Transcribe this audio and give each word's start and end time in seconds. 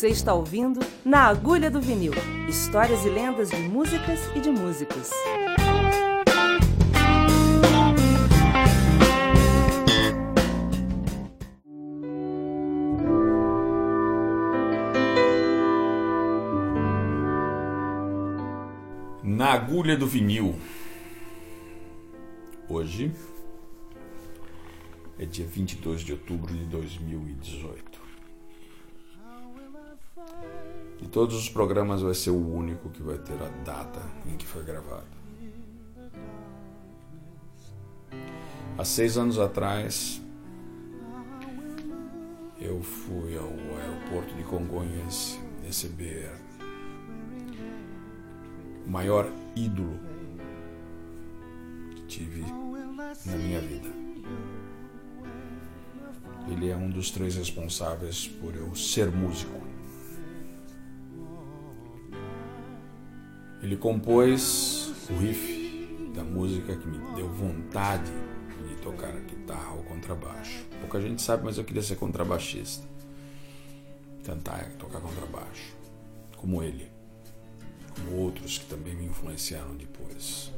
Você 0.00 0.08
está 0.08 0.32
ouvindo 0.32 0.80
Na 1.04 1.26
Agulha 1.26 1.70
do 1.70 1.78
Vinil 1.78 2.14
histórias 2.48 3.04
e 3.04 3.10
lendas 3.10 3.50
de 3.50 3.58
músicas 3.58 4.18
e 4.34 4.40
de 4.40 4.50
músicos. 4.50 5.10
Na 19.22 19.52
Agulha 19.52 19.98
do 19.98 20.06
Vinil. 20.06 20.58
Hoje 22.66 23.12
é 25.18 25.26
dia 25.26 25.44
22 25.44 26.00
de 26.00 26.12
outubro 26.12 26.54
de 26.54 26.64
2018. 26.64 27.89
De 31.00 31.08
todos 31.08 31.34
os 31.34 31.48
programas 31.48 32.02
vai 32.02 32.14
ser 32.14 32.30
o 32.30 32.54
único 32.54 32.90
que 32.90 33.02
vai 33.02 33.16
ter 33.16 33.40
a 33.42 33.48
data 33.64 34.02
em 34.26 34.36
que 34.36 34.46
foi 34.46 34.62
gravado. 34.62 35.06
Há 38.76 38.84
seis 38.84 39.16
anos 39.16 39.38
atrás, 39.38 40.20
eu 42.60 42.82
fui 42.82 43.36
ao 43.36 43.48
aeroporto 43.78 44.34
de 44.34 44.42
Congonhas 44.44 45.38
receber 45.64 46.30
o 48.86 48.90
maior 48.90 49.26
ídolo 49.56 49.98
que 51.94 52.02
tive 52.02 52.42
na 53.24 53.36
minha 53.36 53.60
vida. 53.60 53.88
Ele 56.48 56.68
é 56.68 56.76
um 56.76 56.90
dos 56.90 57.10
três 57.10 57.36
responsáveis 57.36 58.28
por 58.28 58.54
eu 58.54 58.74
ser 58.74 59.10
músico. 59.10 59.69
Ele 63.62 63.76
compôs 63.76 64.92
o 65.10 65.16
riff 65.18 66.10
da 66.14 66.24
música 66.24 66.74
que 66.74 66.86
me 66.86 66.98
deu 67.14 67.28
vontade 67.28 68.10
de 68.68 68.74
tocar 68.76 69.08
a 69.08 69.20
guitarra 69.20 69.72
ou 69.72 69.82
contrabaixo. 69.84 70.64
Pouca 70.80 71.00
gente 71.00 71.20
sabe, 71.20 71.44
mas 71.44 71.58
eu 71.58 71.64
queria 71.64 71.82
ser 71.82 71.96
contrabaixista. 71.96 72.86
Tentar 74.24 74.70
tocar 74.78 75.00
contrabaixo, 75.00 75.76
como 76.36 76.62
ele, 76.62 76.90
como 77.94 78.16
outros 78.16 78.58
que 78.58 78.66
também 78.66 78.94
me 78.94 79.06
influenciaram 79.06 79.74
depois. 79.76 80.50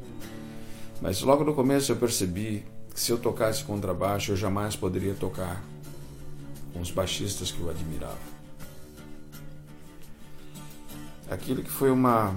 Mas 1.01 1.21
logo 1.23 1.43
no 1.43 1.55
começo 1.55 1.91
eu 1.91 1.97
percebi 1.97 2.65
que 2.95 3.01
se 3.01 3.11
eu 3.11 3.19
tocasse 3.19 3.65
contrabaixo 3.65 4.33
eu 4.33 4.37
jamais 4.37 4.77
poderia 4.77 5.15
tocar 5.15 5.63
com 6.73 6.81
os 6.81 6.91
baixistas 6.91 7.51
que 7.51 7.61
eu 7.61 7.69
admirava. 7.69 8.33
Aquilo 11.29 11.63
que 11.63 11.71
foi 11.71 11.91
uma 11.91 12.37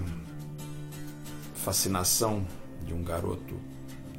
fascinação 1.65 2.45
de 2.85 2.93
um 2.93 3.03
garoto 3.03 3.55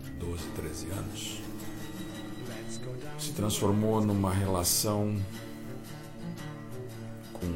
de 0.02 0.10
12, 0.18 0.48
13 0.56 0.86
anos 0.90 1.40
se 3.16 3.30
transformou 3.30 4.04
numa 4.04 4.34
relação 4.34 5.16
com 7.32 7.46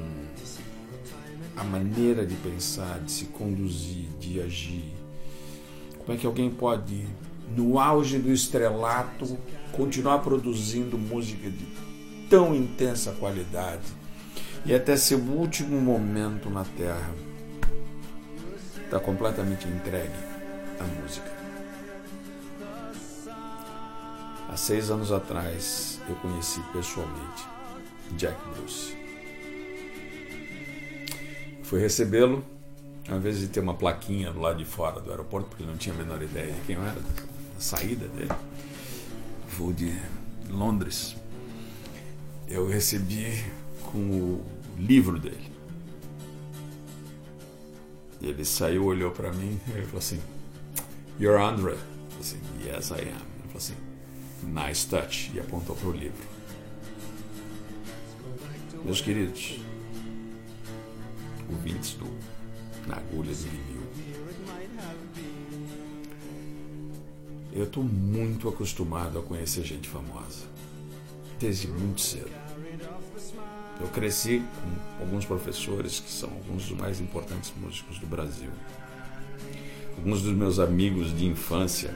a 1.56 1.64
maneira 1.64 2.24
de 2.24 2.36
pensar, 2.36 3.00
de 3.00 3.11
se 3.11 3.24
conduzir, 3.27 4.06
de 4.20 4.41
agir. 4.41 4.94
Como 5.98 6.12
é 6.12 6.16
que 6.16 6.24
alguém 6.24 6.50
pode, 6.50 7.05
no 7.56 7.80
auge 7.80 8.16
do 8.20 8.33
estrelato, 8.33 9.36
continuar 9.72 10.20
produzindo 10.20 10.96
música 10.96 11.50
de 11.50 11.66
tão 12.28 12.55
intensa 12.55 13.11
qualidade 13.18 13.88
e 14.64 14.72
até 14.72 14.96
seu 14.96 15.18
último 15.18 15.80
momento 15.80 16.48
na 16.48 16.64
Terra 16.64 17.12
está 18.90 18.98
completamente 18.98 19.68
entregue 19.68 20.11
à 20.80 20.84
música. 21.01 21.30
Há 24.48 24.56
seis 24.56 24.90
anos 24.90 25.12
atrás 25.12 26.01
eu 26.08 26.17
conheci 26.17 26.61
pessoalmente 26.73 27.46
Jack 28.17 28.36
Bruce. 28.51 28.96
Fui 31.62 31.80
recebê-lo, 31.80 32.45
ao 33.08 33.18
invés 33.18 33.39
de 33.39 33.46
ter 33.46 33.61
uma 33.61 33.74
plaquinha 33.74 34.33
do 34.33 34.40
lado 34.40 34.58
de 34.58 34.64
fora 34.64 35.01
do 35.01 35.08
aeroporto, 35.11 35.48
porque 35.48 35.62
ele 35.62 35.70
não 35.70 35.78
tinha 35.78 35.95
a 35.95 35.98
menor 35.98 36.20
ideia 36.20 36.52
de 36.52 36.61
quem 36.62 36.74
eu 36.74 36.83
era, 36.83 36.98
a 37.57 37.61
saída 37.61 38.08
dele, 38.08 38.33
voo 39.57 39.72
de 39.72 39.96
Londres 40.48 41.14
eu 42.48 42.67
recebi 42.67 43.45
com 43.92 43.98
o 43.98 44.45
livro 44.77 45.20
dele. 45.20 45.59
E 48.20 48.29
ele 48.29 48.45
saiu, 48.45 48.85
olhou 48.85 49.11
para 49.11 49.33
mim 49.33 49.58
e 49.69 49.83
falou 49.83 49.98
assim: 49.98 50.20
You're 51.19 51.42
Andre? 51.42 51.73
Eu 51.73 51.79
falei 51.79 52.20
assim: 52.20 52.41
Yes, 52.64 52.91
I 52.91 52.95
am. 52.95 52.98
Ele 52.98 53.47
falou 53.47 53.57
assim: 53.57 53.75
Nice 54.42 54.86
touch. 54.86 55.31
E 55.35 55.41
apontou 55.41 55.75
para 55.75 55.89
o 55.89 55.92
livro. 55.92 56.29
Meus 58.85 59.01
queridos, 59.01 59.61
ouvintes 61.51 61.92
do 61.95 62.07
Na 62.86 62.97
Agulha 62.97 63.35
de 63.35 63.45
Vinil, 63.45 63.83
eu 67.52 67.64
estou 67.64 67.85
muito 67.85 68.48
acostumado 68.48 69.19
a 69.19 69.23
conhecer 69.23 69.64
gente 69.64 69.89
famosa, 69.89 70.47
desde 71.39 71.69
muito 71.69 72.01
cedo. 72.01 72.39
Eu 73.80 73.89
cresci 73.89 74.45
com 74.98 75.05
alguns 75.05 75.24
professores 75.24 76.01
que 76.01 76.11
são 76.11 76.29
alguns 76.29 76.67
dos 76.68 76.77
mais 76.77 77.01
importantes 77.01 77.51
músicos 77.57 77.98
do 77.98 78.07
Brasil. 78.07 78.51
Alguns 79.96 80.23
dos 80.23 80.35
meus 80.35 80.58
amigos 80.58 81.17
de 81.17 81.27
infância 81.27 81.95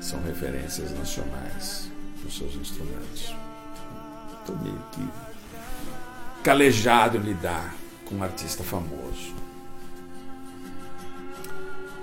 são 0.00 0.22
referências 0.22 0.92
nacionais 0.96 1.90
dos 2.22 2.36
seus 2.36 2.54
instrumentos. 2.54 3.34
Estou 4.40 4.56
meio 4.58 4.82
que 4.92 5.08
calejado 6.42 7.18
lidar 7.18 7.74
com 8.04 8.16
um 8.16 8.22
artista 8.22 8.62
famoso. 8.62 9.34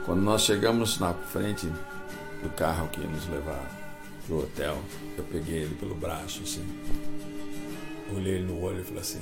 Quando 0.06 0.22
nós 0.22 0.42
chegamos 0.42 1.00
na 1.00 1.14
frente 1.14 1.68
do 2.42 2.50
carro 2.50 2.90
que 2.90 3.00
ia 3.00 3.08
nos 3.08 3.28
levar 3.30 3.64
para 4.26 4.36
o 4.36 4.40
hotel, 4.40 4.82
eu 5.18 5.24
peguei 5.26 5.60
ele 5.60 5.76
pelo 5.76 5.96
braço 5.96 6.42
assim 6.44 6.66
olhei 8.12 8.36
ele 8.36 8.46
no 8.46 8.62
olho 8.62 8.82
e 8.82 8.84
falei 8.84 9.02
assim: 9.02 9.22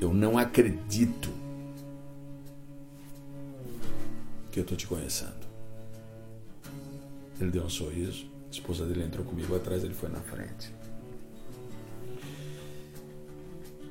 Eu 0.00 0.12
não 0.12 0.38
acredito 0.38 1.30
que 4.50 4.60
eu 4.60 4.62
estou 4.62 4.76
te 4.76 4.86
conhecendo. 4.86 5.44
Ele 7.40 7.50
deu 7.50 7.64
um 7.64 7.68
sorriso, 7.68 8.26
a 8.46 8.50
esposa 8.50 8.86
dele 8.86 9.02
entrou 9.02 9.24
comigo 9.24 9.54
atrás, 9.56 9.82
ele 9.82 9.94
foi 9.94 10.08
na 10.08 10.20
frente. 10.20 10.72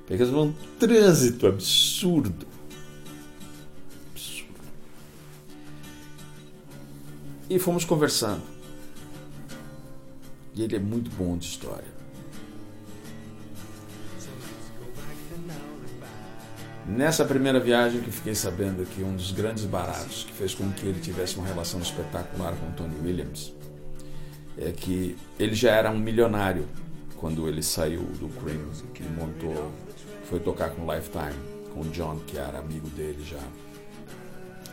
Pegamos 0.08 0.34
um 0.34 0.54
trânsito 0.80 1.48
absurdo. 1.48 2.46
Absurdo. 4.12 4.60
E 7.50 7.60
fomos 7.60 7.86
conversando. 7.86 8.44
E 10.56 10.64
ele 10.64 10.76
é 10.76 10.80
muito 10.80 11.10
bom 11.12 11.38
de 11.38 11.46
história. 11.46 11.93
Nessa 16.96 17.26
primeira 17.26 17.60
viagem 17.60 18.02
que 18.02 18.12
fiquei 18.12 18.36
sabendo 18.36 18.86
que 18.86 19.02
um 19.02 19.16
dos 19.16 19.32
grandes 19.32 19.66
baratos 19.66 20.26
que 20.26 20.32
fez 20.32 20.54
com 20.54 20.72
que 20.72 20.86
ele 20.86 21.00
tivesse 21.00 21.38
uma 21.38 21.48
relação 21.48 21.80
espetacular 21.80 22.54
com 22.54 22.72
Tony 22.74 22.96
Williams 23.04 23.52
é 24.56 24.72
que 24.72 25.18
ele 25.40 25.56
já 25.56 25.72
era 25.72 25.90
um 25.90 25.98
milionário 25.98 26.68
quando 27.18 27.48
ele 27.48 27.64
saiu 27.64 28.02
do 28.20 28.30
Cream 28.40 28.70
e 29.00 29.20
montou, 29.20 29.72
foi 30.30 30.40
tocar 30.40 30.70
com 30.70 30.86
Lifetime, 30.86 31.34
com 31.74 31.82
o 31.82 31.90
John, 31.90 32.20
que 32.28 32.38
era 32.38 32.60
amigo 32.60 32.88
dele 32.90 33.24
já, 33.24 33.42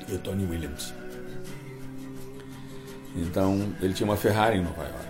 e 0.07 0.15
o 0.15 0.19
Tony 0.19 0.45
Williams. 0.45 0.93
Então 3.17 3.73
ele 3.81 3.95
tinha 3.95 4.07
uma 4.07 4.17
Ferrari 4.19 4.59
em 4.59 4.63
Nova 4.63 4.83
York. 4.83 5.09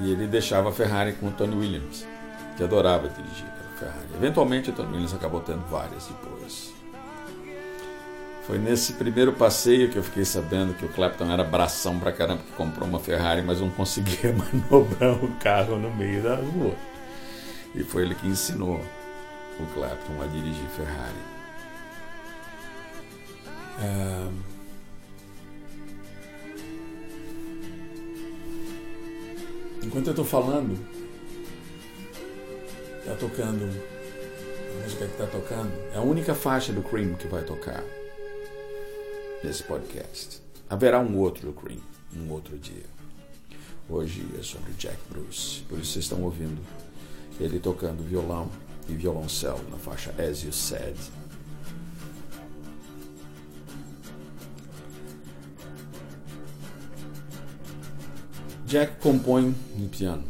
E 0.00 0.10
ele 0.10 0.26
deixava 0.26 0.70
a 0.70 0.72
Ferrari 0.72 1.12
com 1.12 1.28
o 1.28 1.30
Tony 1.30 1.54
Williams, 1.54 2.04
que 2.56 2.64
adorava 2.64 3.08
dirigir. 3.08 3.57
Ferrari. 3.78 4.08
Eventualmente, 4.14 4.70
o 4.70 4.72
Tony 4.72 4.92
Williams 4.92 5.14
acabou 5.14 5.40
tendo 5.40 5.64
várias 5.68 6.06
depois. 6.06 6.72
Foi 8.46 8.58
nesse 8.58 8.94
primeiro 8.94 9.34
passeio 9.34 9.90
que 9.90 9.98
eu 9.98 10.02
fiquei 10.02 10.24
sabendo 10.24 10.72
que 10.74 10.84
o 10.84 10.88
Clapton 10.88 11.30
era 11.30 11.44
bração 11.44 11.98
pra 11.98 12.10
caramba, 12.10 12.42
que 12.42 12.52
comprou 12.52 12.88
uma 12.88 12.98
Ferrari, 12.98 13.42
mas 13.42 13.60
não 13.60 13.70
conseguia 13.70 14.32
manobrar 14.70 15.22
o 15.22 15.28
carro 15.36 15.78
no 15.78 15.94
meio 15.94 16.22
da 16.22 16.36
rua. 16.36 16.74
E 17.74 17.84
foi 17.84 18.02
ele 18.02 18.14
que 18.14 18.26
ensinou 18.26 18.80
o 19.60 19.66
Clapton 19.74 20.22
a 20.22 20.26
dirigir 20.26 20.66
Ferrari. 20.70 21.38
É... 23.80 24.28
Enquanto 29.84 30.06
eu 30.06 30.12
estou 30.12 30.24
falando, 30.24 30.78
Tá 33.04 33.14
tocando. 33.14 33.64
A 33.64 34.82
música 34.82 35.06
que 35.06 35.16
tá 35.16 35.26
tocando 35.26 35.72
é 35.92 35.96
a 35.96 36.02
única 36.02 36.34
faixa 36.34 36.72
do 36.72 36.82
Cream 36.82 37.14
que 37.14 37.26
vai 37.26 37.42
tocar 37.42 37.82
nesse 39.42 39.62
podcast. 39.62 40.42
Haverá 40.68 41.00
um 41.00 41.16
outro 41.18 41.46
do 41.46 41.52
Cream, 41.52 41.80
um 42.16 42.30
outro 42.30 42.58
dia. 42.58 42.84
Hoje 43.88 44.26
é 44.38 44.42
sobre 44.42 44.72
Jack 44.74 44.98
Bruce, 45.08 45.62
por 45.62 45.78
isso 45.78 45.92
vocês 45.92 46.04
estão 46.04 46.22
ouvindo 46.22 46.60
ele 47.40 47.58
tocando 47.58 48.02
violão 48.02 48.50
e 48.88 48.92
violoncelo 48.92 49.62
na 49.70 49.78
faixa 49.78 50.10
As 50.18 50.42
You 50.42 50.52
Said. 50.52 50.96
Jack 58.66 59.00
compõe 59.00 59.54
no 59.76 59.88
piano, 59.88 60.24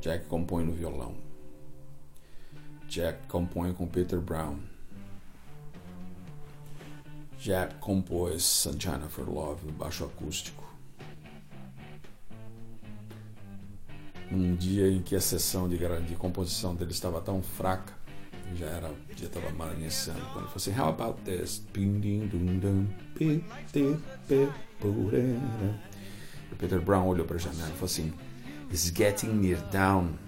Jack 0.00 0.24
compõe 0.24 0.64
no 0.64 0.72
violão, 0.72 1.14
Jack 2.92 3.26
compõe 3.26 3.72
com 3.72 3.86
Peter 3.86 4.20
Brown, 4.20 4.58
Jack 7.38 7.76
compôs 7.76 8.42
Sunshine 8.42 9.08
for 9.08 9.26
Love 9.26 9.64
no 9.64 9.72
baixo 9.72 10.04
acústico. 10.04 10.62
Num 14.30 14.54
dia 14.56 14.90
em 14.90 15.00
que 15.00 15.16
a 15.16 15.22
sessão 15.22 15.70
de, 15.70 15.78
de 15.78 16.16
composição 16.16 16.74
dele 16.74 16.90
estava 16.90 17.22
tão 17.22 17.42
fraca, 17.42 17.94
já 18.54 18.66
era, 18.66 18.92
dia 19.16 19.26
estava 19.26 19.48
amanhecendo, 19.48 20.20
quando 20.34 20.44
ele 20.44 20.52
falou 20.52 20.56
assim, 20.56 20.78
How 20.78 20.88
about 20.90 21.22
this? 21.22 21.62
O 26.52 26.56
Peter 26.56 26.80
Brown 26.82 27.06
olhou 27.06 27.24
para 27.24 27.36
a 27.36 27.40
janela 27.40 27.70
e 27.70 27.72
falou 27.72 27.86
assim: 27.86 28.12
It's 28.70 28.92
getting 28.94 29.28
near 29.28 29.58
down 29.70 30.18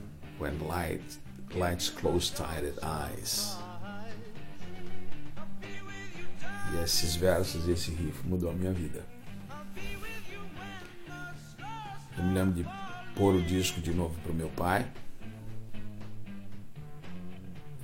when 0.41 0.57
light, 0.67 1.21
lights 1.57 1.91
close 1.91 2.31
tired 2.31 2.79
eyes. 2.83 3.57
E 6.73 6.83
esses 6.83 7.15
versos, 7.17 7.69
esse 7.69 7.91
riff 7.91 8.27
mudou 8.27 8.51
a 8.51 8.53
minha 8.53 8.73
vida. 8.73 9.05
Eu 12.17 12.25
me 12.25 12.35
lembro 12.35 12.55
de 12.55 12.67
pôr 13.15 13.35
o 13.35 13.43
disco 13.43 13.81
de 13.81 13.93
novo 13.93 14.19
para 14.21 14.33
o 14.33 14.35
meu 14.35 14.49
pai. 14.51 14.91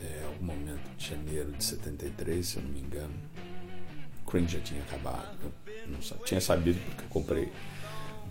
É, 0.00 0.24
algum 0.26 0.46
momento 0.46 0.96
de 0.96 1.08
janeiro 1.08 1.52
de 1.52 1.62
73, 1.62 2.46
se 2.46 2.56
eu 2.56 2.62
não 2.62 2.70
me 2.70 2.80
engano. 2.80 3.14
Cream 4.26 4.48
já 4.48 4.60
tinha 4.60 4.82
acabado. 4.82 5.52
Eu 5.66 5.88
não 5.88 5.98
tinha 6.24 6.40
sabido 6.40 6.80
porque 6.86 7.04
eu 7.04 7.08
comprei 7.08 7.52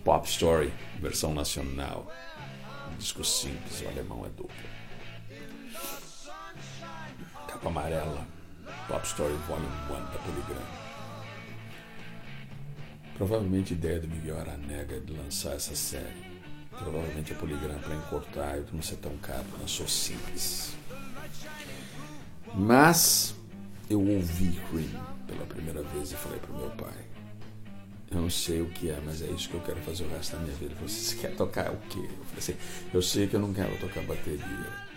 Pop 0.04 0.28
Story, 0.28 0.74
versão 1.00 1.34
nacional. 1.34 2.12
Um 2.92 2.98
disco 2.98 3.24
simples, 3.24 3.82
o 3.82 3.88
alemão 3.88 4.26
é 4.26 4.30
duplo. 4.30 4.56
Capa 7.60 7.68
amarela, 7.68 8.26
Pop 8.88 9.06
Story 9.06 9.34
Volume 9.46 9.68
1 9.90 9.94
da 9.94 10.20
Polygram. 10.20 10.66
Provavelmente 13.18 13.74
a 13.74 13.76
ideia 13.78 14.00
do 14.00 14.08
Miguel 14.08 14.40
Aranega 14.40 14.98
de 15.02 15.12
lançar 15.12 15.56
essa 15.56 15.76
série. 15.76 16.40
Provavelmente 16.72 17.34
a 17.34 17.36
Polygram 17.36 17.78
para 17.80 17.96
encurtar 17.96 18.58
e 18.60 18.66
não 18.72 18.82
ser 18.82 18.96
tão 18.96 19.16
caro, 19.18 19.44
sou 19.68 19.90
simples. 19.90 20.74
Mas 22.56 23.36
eu 23.90 24.00
ouvi 24.00 24.58
Cream 24.70 25.06
pela 25.28 25.46
primeira 25.46 25.84
vez 25.84 26.14
e 26.14 26.16
falei 26.16 26.40
para 26.40 26.56
meu 26.56 26.70
pai: 26.72 27.06
eu 28.10 28.22
não 28.22 28.30
sei 28.30 28.62
o 28.62 28.70
que 28.70 28.90
é, 28.90 29.02
mas 29.06 29.22
é 29.22 29.28
isso 29.28 29.50
que 29.50 29.56
eu 29.56 29.62
quero 29.62 29.82
fazer 29.82 30.06
o 30.06 30.10
resto 30.10 30.38
da 30.38 30.44
minha 30.44 30.56
vida. 30.56 30.76
Você 30.82 31.18
quer 31.20 31.36
tocar 31.36 31.72
o 31.72 31.78
quê? 31.90 32.00
Eu 32.00 32.26
falei 32.26 32.38
assim, 32.38 32.56
eu 32.94 33.02
sei 33.02 33.28
que 33.28 33.36
eu 33.36 33.42
não 33.42 33.54
quero 33.54 33.78
tocar 33.80 34.02
bateria, 34.04 34.89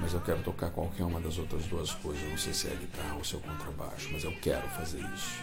mas 0.00 0.12
eu 0.12 0.20
quero 0.20 0.40
tocar 0.42 0.70
qualquer 0.70 1.04
uma 1.04 1.20
das 1.20 1.38
outras 1.38 1.64
duas 1.66 1.92
coisas. 1.92 2.22
Não 2.28 2.38
sei 2.38 2.52
se 2.52 2.68
é 2.68 2.72
a 2.72 2.76
guitarra 2.76 3.14
ou 3.16 3.24
se 3.24 3.34
é 3.34 3.38
o 3.38 3.40
contrabaixo, 3.40 4.08
mas 4.12 4.24
eu 4.24 4.32
quero 4.40 4.66
fazer 4.68 5.00
isso. 5.14 5.38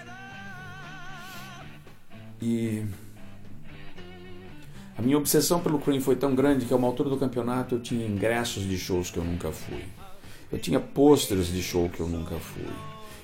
E 2.41 2.85
a 4.97 5.01
minha 5.01 5.17
obsessão 5.17 5.61
pelo 5.61 5.79
Cream 5.79 6.01
foi 6.01 6.15
tão 6.15 6.35
grande 6.35 6.65
que 6.65 6.73
a 6.73 6.77
uma 6.77 6.87
altura 6.87 7.09
do 7.09 7.17
campeonato 7.17 7.75
eu 7.75 7.79
tinha 7.81 8.05
ingressos 8.05 8.63
de 8.63 8.77
shows 8.77 9.09
que 9.09 9.17
eu 9.17 9.23
nunca 9.23 9.51
fui. 9.51 9.83
Eu 10.51 10.59
tinha 10.59 10.79
pôsteres 10.79 11.47
de 11.47 11.63
show 11.63 11.89
que 11.89 12.01
eu 12.01 12.07
nunca 12.07 12.35
fui. 12.35 12.67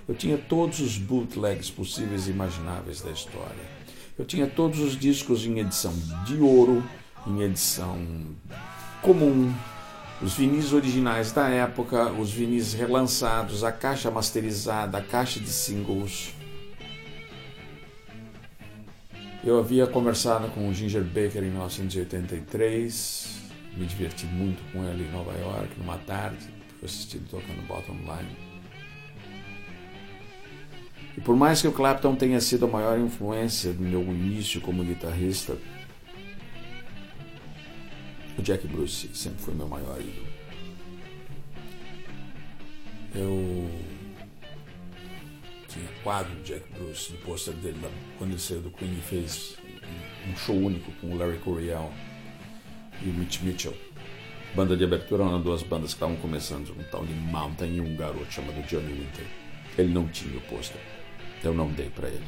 Eu 0.07 0.15
tinha 0.15 0.37
todos 0.37 0.79
os 0.79 0.97
bootlegs 0.97 1.69
possíveis 1.69 2.27
e 2.27 2.31
imagináveis 2.31 3.01
da 3.01 3.11
história. 3.11 3.77
Eu 4.17 4.25
tinha 4.25 4.47
todos 4.47 4.79
os 4.79 4.97
discos 4.97 5.45
em 5.45 5.59
edição 5.59 5.93
de 6.25 6.37
ouro, 6.37 6.81
em 7.27 7.41
edição 7.41 7.97
comum, 9.01 9.53
os 10.21 10.33
vinis 10.33 10.73
originais 10.73 11.31
da 11.31 11.47
época, 11.47 12.11
os 12.11 12.31
vinis 12.31 12.73
relançados, 12.73 13.63
a 13.63 13.71
caixa 13.71 14.09
masterizada, 14.09 14.97
a 14.97 15.01
caixa 15.01 15.39
de 15.39 15.49
singles. 15.49 16.33
Eu 19.43 19.59
havia 19.59 19.85
conversado 19.85 20.49
com 20.49 20.67
o 20.67 20.73
Ginger 20.73 21.03
Baker 21.03 21.43
em 21.43 21.51
1983, 21.51 23.37
me 23.77 23.85
diverti 23.85 24.25
muito 24.25 24.59
com 24.71 24.83
ele 24.83 25.07
em 25.07 25.11
Nova 25.11 25.33
York, 25.37 25.69
numa 25.77 25.97
tarde, 25.99 26.47
fui 26.79 26.85
assistindo 26.85 27.29
tocando 27.29 27.65
Bottom 27.67 27.93
Line. 27.93 28.47
E 31.15 31.21
por 31.21 31.35
mais 31.35 31.61
que 31.61 31.67
o 31.67 31.71
Clapton 31.71 32.15
tenha 32.15 32.41
sido 32.41 32.65
a 32.65 32.67
maior 32.67 32.99
influência 32.99 33.71
do 33.71 33.83
meu 33.83 34.01
início 34.01 34.59
como 34.61 34.83
guitarrista, 34.83 35.55
o 38.37 38.41
Jack 38.41 38.67
Bruce 38.67 39.09
sempre 39.13 39.41
foi 39.41 39.53
meu 39.53 39.67
maior 39.67 39.99
ídolo. 39.99 40.27
Eu 43.15 43.69
tinha 45.67 45.87
quadro 46.03 46.33
do 46.35 46.43
Jack 46.43 46.63
Bruce 46.73 47.11
no 47.11 47.17
pôster 47.19 47.53
dele 47.55 47.77
quando 48.17 48.31
ele 48.31 48.39
saiu 48.39 48.61
do 48.61 48.69
Queen 48.69 48.93
e 48.97 49.01
fez 49.01 49.57
um 50.29 50.35
show 50.35 50.55
único 50.55 50.91
com 50.93 51.07
o 51.07 51.17
Larry 51.17 51.39
Coryell 51.39 51.91
e 53.01 53.09
o 53.09 53.13
Mitch 53.13 53.41
Mitchell. 53.41 53.75
Banda 54.55 54.77
de 54.77 54.83
abertura 54.83 55.23
eram 55.23 55.41
duas 55.41 55.61
bandas 55.63 55.91
que 55.91 55.97
estavam 55.97 56.15
começando, 56.17 56.69
um 56.71 56.83
tal 56.91 57.05
de 57.05 57.13
Mountain 57.13 57.75
e 57.75 57.81
um 57.81 57.95
garoto 57.95 58.31
chamado 58.31 58.61
Johnny 58.67 58.93
Winter. 58.93 59.25
Ele 59.77 59.93
não 59.93 60.07
tinha 60.07 60.37
o 60.37 60.41
pôster. 60.41 60.81
Eu 61.43 61.53
não 61.53 61.71
dei 61.71 61.89
para 61.89 62.07
ele. 62.07 62.25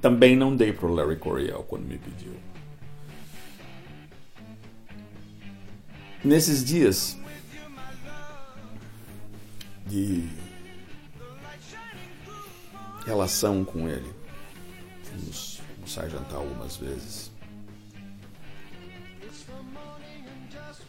Também 0.00 0.34
não 0.34 0.56
dei 0.56 0.72
para 0.72 0.86
o 0.86 0.94
Larry 0.94 1.16
Coryell 1.16 1.62
quando 1.64 1.84
me 1.84 1.98
pediu. 1.98 2.32
Nesses 6.22 6.64
dias 6.64 7.16
de 9.86 10.28
relação 13.06 13.64
com 13.64 13.88
ele, 13.88 14.12
fomos 15.02 15.60
e 15.96 16.10
jantar 16.10 16.36
algumas 16.36 16.76
vezes. 16.76 17.30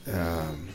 É, 0.06 0.72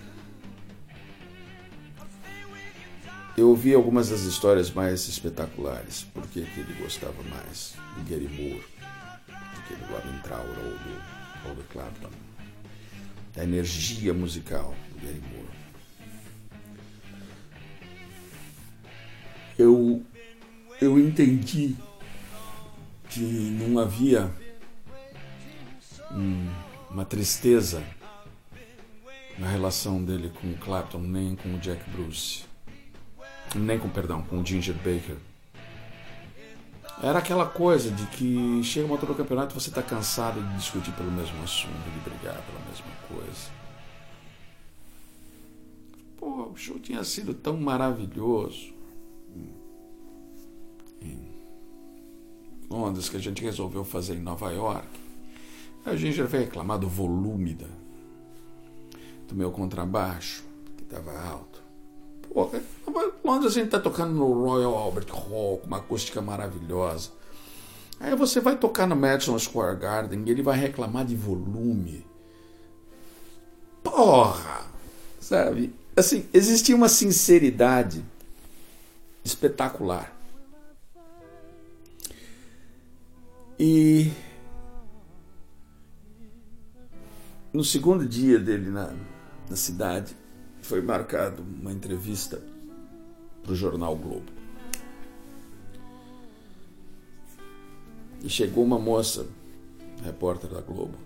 Eu 3.36 3.50
ouvi 3.50 3.74
algumas 3.74 4.08
das 4.08 4.22
histórias 4.22 4.70
mais 4.70 5.06
espetaculares, 5.08 6.06
porque 6.14 6.40
que 6.40 6.60
ele 6.60 6.72
gostava 6.80 7.22
mais 7.24 7.74
do 7.94 8.08
Gary 8.08 8.28
Moore, 8.28 8.64
do 9.26 9.62
que 9.68 9.74
do 9.74 9.84
Robin 9.92 10.18
Trower 10.22 10.58
ou 10.58 11.50
do, 11.50 11.54
do 11.54 11.62
Clapton, 11.68 12.08
da 13.36 13.44
energia 13.44 14.12
musical 14.12 14.74
do 14.90 15.00
Gary 15.00 15.20
Moore. 15.20 15.46
Eu, 19.58 20.02
eu 20.80 20.98
entendi 20.98 21.76
que 23.08 23.20
não 23.20 23.78
havia 23.78 24.30
hum, 26.10 26.50
uma 26.90 27.04
tristeza 27.04 27.82
na 29.38 29.48
relação 29.48 30.02
dele 30.02 30.32
com 30.40 30.50
o 30.50 30.56
Clapton 30.56 31.00
nem 31.00 31.36
com 31.36 31.54
o 31.54 31.58
Jack 31.58 31.88
Bruce 31.90 32.46
nem 33.54 33.78
com 33.78 33.88
perdão, 33.88 34.22
com 34.22 34.40
o 34.40 34.46
Ginger 34.46 34.74
Baker. 34.74 35.16
Era 37.02 37.18
aquela 37.18 37.44
coisa 37.46 37.90
de 37.90 38.06
que 38.06 38.62
chega 38.64 38.86
uma 38.86 38.94
altura 38.94 39.12
do 39.12 39.16
campeonato 39.18 39.54
e 39.54 39.60
você 39.60 39.68
está 39.68 39.82
cansado 39.82 40.40
de 40.40 40.56
discutir 40.56 40.92
pelo 40.92 41.10
mesmo 41.10 41.42
assunto, 41.42 41.72
de 41.72 42.00
brigar 42.00 42.40
pela 42.42 42.58
mesma 42.60 42.86
coisa. 43.06 43.50
Pô, 46.16 46.50
o 46.52 46.56
show 46.56 46.78
tinha 46.78 47.04
sido 47.04 47.34
tão 47.34 47.58
maravilhoso. 47.58 48.74
Em 51.02 51.28
Londres, 52.70 53.10
que 53.10 53.16
a 53.16 53.20
gente 53.20 53.42
resolveu 53.42 53.84
fazer 53.84 54.14
em 54.14 54.22
Nova 54.22 54.50
York. 54.50 54.88
Aí 55.84 55.94
o 55.94 55.98
Ginger 55.98 56.26
veio 56.26 56.44
reclamar 56.44 56.78
do 56.78 56.88
volume 56.88 57.54
da, 57.54 57.68
do 59.28 59.34
meu 59.34 59.52
contrabaixo, 59.52 60.42
que 60.78 60.82
estava 60.82 61.12
alto. 61.12 61.65
Pô, 62.36 62.50
quando 63.22 63.46
a 63.46 63.50
gente 63.50 63.64
está 63.64 63.80
tocando 63.80 64.12
no 64.12 64.30
Royal 64.44 64.74
Albert 64.74 65.08
Hall, 65.08 65.56
com 65.56 65.66
uma 65.66 65.78
acústica 65.78 66.20
maravilhosa, 66.20 67.08
aí 67.98 68.14
você 68.14 68.40
vai 68.40 68.58
tocar 68.58 68.86
no 68.86 68.94
Madison 68.94 69.38
Square 69.38 69.78
Garden 69.78 70.22
e 70.26 70.30
ele 70.30 70.42
vai 70.42 70.58
reclamar 70.58 71.06
de 71.06 71.16
volume. 71.16 72.04
Porra! 73.82 74.66
Sabe? 75.18 75.74
assim, 75.96 76.28
existia 76.30 76.76
uma 76.76 76.90
sinceridade 76.90 78.04
espetacular. 79.24 80.14
E 83.58 84.12
no 87.50 87.64
segundo 87.64 88.06
dia 88.06 88.38
dele 88.38 88.68
na, 88.68 88.92
na 89.48 89.56
cidade, 89.56 90.14
foi 90.66 90.82
marcado 90.82 91.44
uma 91.44 91.72
entrevista 91.72 92.42
para 93.40 93.52
o 93.52 93.54
jornal 93.54 93.94
Globo. 93.96 94.32
E 98.24 98.28
chegou 98.28 98.64
uma 98.64 98.78
moça, 98.78 99.28
repórter 100.02 100.50
da 100.50 100.60
Globo, 100.60 100.98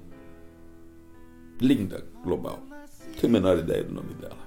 linda, 1.61 2.07
global. 2.25 2.63
Não 2.71 3.15
tenho 3.21 3.27
a 3.27 3.29
menor 3.29 3.59
ideia 3.59 3.85
do 3.85 3.93
nome 3.93 4.15
dela. 4.15 4.39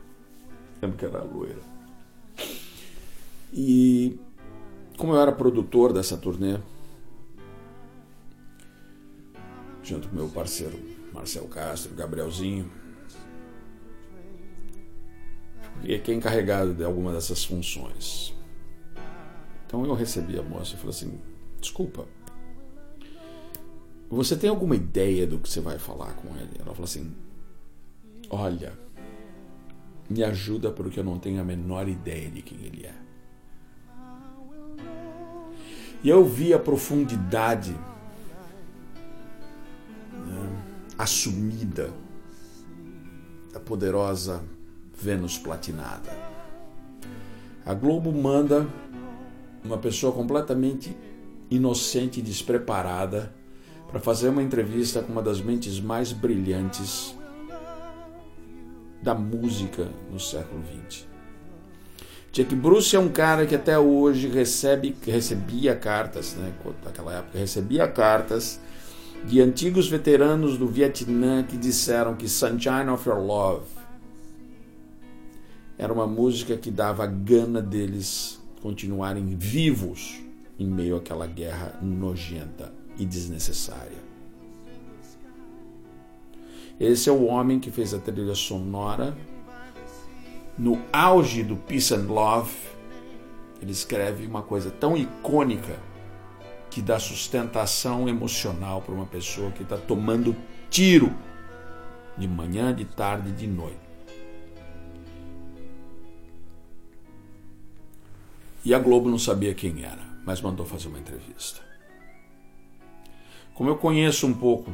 Lembro 0.81 0.97
que 0.97 1.05
era 1.05 1.21
loira. 1.21 1.61
E 3.53 4.19
como 4.97 5.13
eu 5.13 5.21
era 5.21 5.31
produtor 5.31 5.93
dessa 5.93 6.17
turnê, 6.17 6.59
junto 9.83 10.09
com 10.09 10.15
meu 10.15 10.29
parceiro 10.29 10.79
Marcel 11.13 11.47
Castro, 11.49 11.93
Gabrielzinho, 11.93 12.71
e 15.83 15.99
quem 15.99 16.15
é 16.15 16.17
encarregado 16.17 16.73
de 16.73 16.83
alguma 16.83 17.11
dessas 17.11 17.43
funções. 17.43 18.33
Então 19.65 19.85
eu 19.85 19.93
recebi 19.93 20.39
a 20.39 20.43
moça 20.43 20.75
e 20.75 20.77
falei 20.77 20.91
assim: 20.91 21.19
desculpa, 21.59 22.05
você 24.09 24.35
tem 24.35 24.49
alguma 24.49 24.75
ideia 24.75 25.25
do 25.25 25.39
que 25.39 25.49
você 25.49 25.59
vai 25.59 25.77
falar 25.77 26.13
com 26.13 26.29
ele? 26.37 26.51
Ela 26.59 26.71
falou 26.71 26.85
assim: 26.85 27.13
olha, 28.29 28.73
me 30.09 30.23
ajuda 30.23 30.71
porque 30.71 30.99
eu 30.99 31.03
não 31.03 31.19
tenho 31.19 31.41
a 31.41 31.43
menor 31.43 31.89
ideia 31.89 32.29
de 32.29 32.41
quem 32.41 32.59
ele 32.63 32.85
é. 32.85 32.95
E 36.03 36.09
eu 36.09 36.25
vi 36.25 36.53
a 36.53 36.59
profundidade 36.59 37.71
né, 40.11 40.63
assumida 40.97 41.91
da 43.53 43.59
poderosa 43.59 44.43
Vênus 44.95 45.37
platinada. 45.37 46.11
A 47.65 47.73
Globo 47.73 48.11
manda 48.11 48.67
uma 49.63 49.77
pessoa 49.77 50.11
completamente 50.11 50.95
inocente 51.49 52.19
e 52.19 52.23
despreparada 52.23 53.33
para 53.89 53.99
fazer 53.99 54.29
uma 54.29 54.41
entrevista 54.41 55.01
com 55.01 55.11
uma 55.11 55.21
das 55.21 55.39
mentes 55.39 55.79
mais 55.79 56.11
brilhantes 56.11 57.15
da 59.01 59.13
música 59.13 59.87
no 60.11 60.19
século 60.19 60.63
XX. 60.87 61.05
Jack 62.31 62.55
Bruce 62.55 62.95
é 62.95 62.99
um 62.99 63.09
cara 63.09 63.45
que 63.45 63.53
até 63.53 63.77
hoje 63.77 64.27
recebe, 64.27 64.95
recebia 65.05 65.75
cartas, 65.75 66.33
né, 66.33 66.51
naquela 66.83 67.13
época, 67.13 67.37
recebia 67.37 67.87
cartas 67.87 68.59
de 69.25 69.39
antigos 69.39 69.87
veteranos 69.87 70.57
do 70.57 70.67
Vietnã 70.67 71.43
que 71.43 71.55
disseram 71.55 72.15
que 72.15 72.27
Sunshine 72.27 72.89
of 72.89 73.07
Your 73.07 73.19
Love 73.19 73.65
era 75.77 75.91
uma 75.91 76.07
música 76.07 76.55
que 76.55 76.71
dava 76.71 77.05
gana 77.05 77.61
deles 77.61 78.41
continuarem 78.61 79.35
vivos 79.35 80.19
em 80.59 80.67
meio 80.67 80.95
àquela 80.95 81.27
guerra 81.27 81.77
nojenta 81.81 82.73
e 82.97 83.05
desnecessária. 83.05 84.03
Esse 86.79 87.09
é 87.09 87.11
o 87.11 87.25
homem 87.25 87.59
que 87.59 87.71
fez 87.71 87.93
a 87.93 87.99
trilha 87.99 88.35
sonora 88.35 89.15
no 90.57 90.79
auge 90.91 91.41
do 91.41 91.55
Peace 91.55 91.93
and 91.93 92.05
Love, 92.07 92.53
ele 93.59 93.71
escreve 93.71 94.27
uma 94.27 94.43
coisa 94.43 94.69
tão 94.69 94.95
icônica 94.95 95.79
que 96.69 96.81
dá 96.81 96.99
sustentação 96.99 98.07
emocional 98.07 98.81
para 98.81 98.93
uma 98.93 99.05
pessoa 99.05 99.51
que 99.51 99.63
está 99.63 99.77
tomando 99.77 100.35
tiro 100.69 101.11
de 102.17 102.27
manhã, 102.27 102.73
de 102.73 102.85
tarde, 102.85 103.31
de 103.31 103.47
noite. 103.47 103.79
E 108.65 108.73
a 108.73 108.79
Globo 108.79 109.09
não 109.09 109.19
sabia 109.19 109.53
quem 109.53 109.83
era, 109.83 110.01
mas 110.25 110.39
mandou 110.39 110.65
fazer 110.65 110.87
uma 110.87 110.99
entrevista. 110.99 111.59
Como 113.53 113.69
eu 113.69 113.75
conheço 113.75 114.25
um 114.25 114.33
pouco 114.33 114.71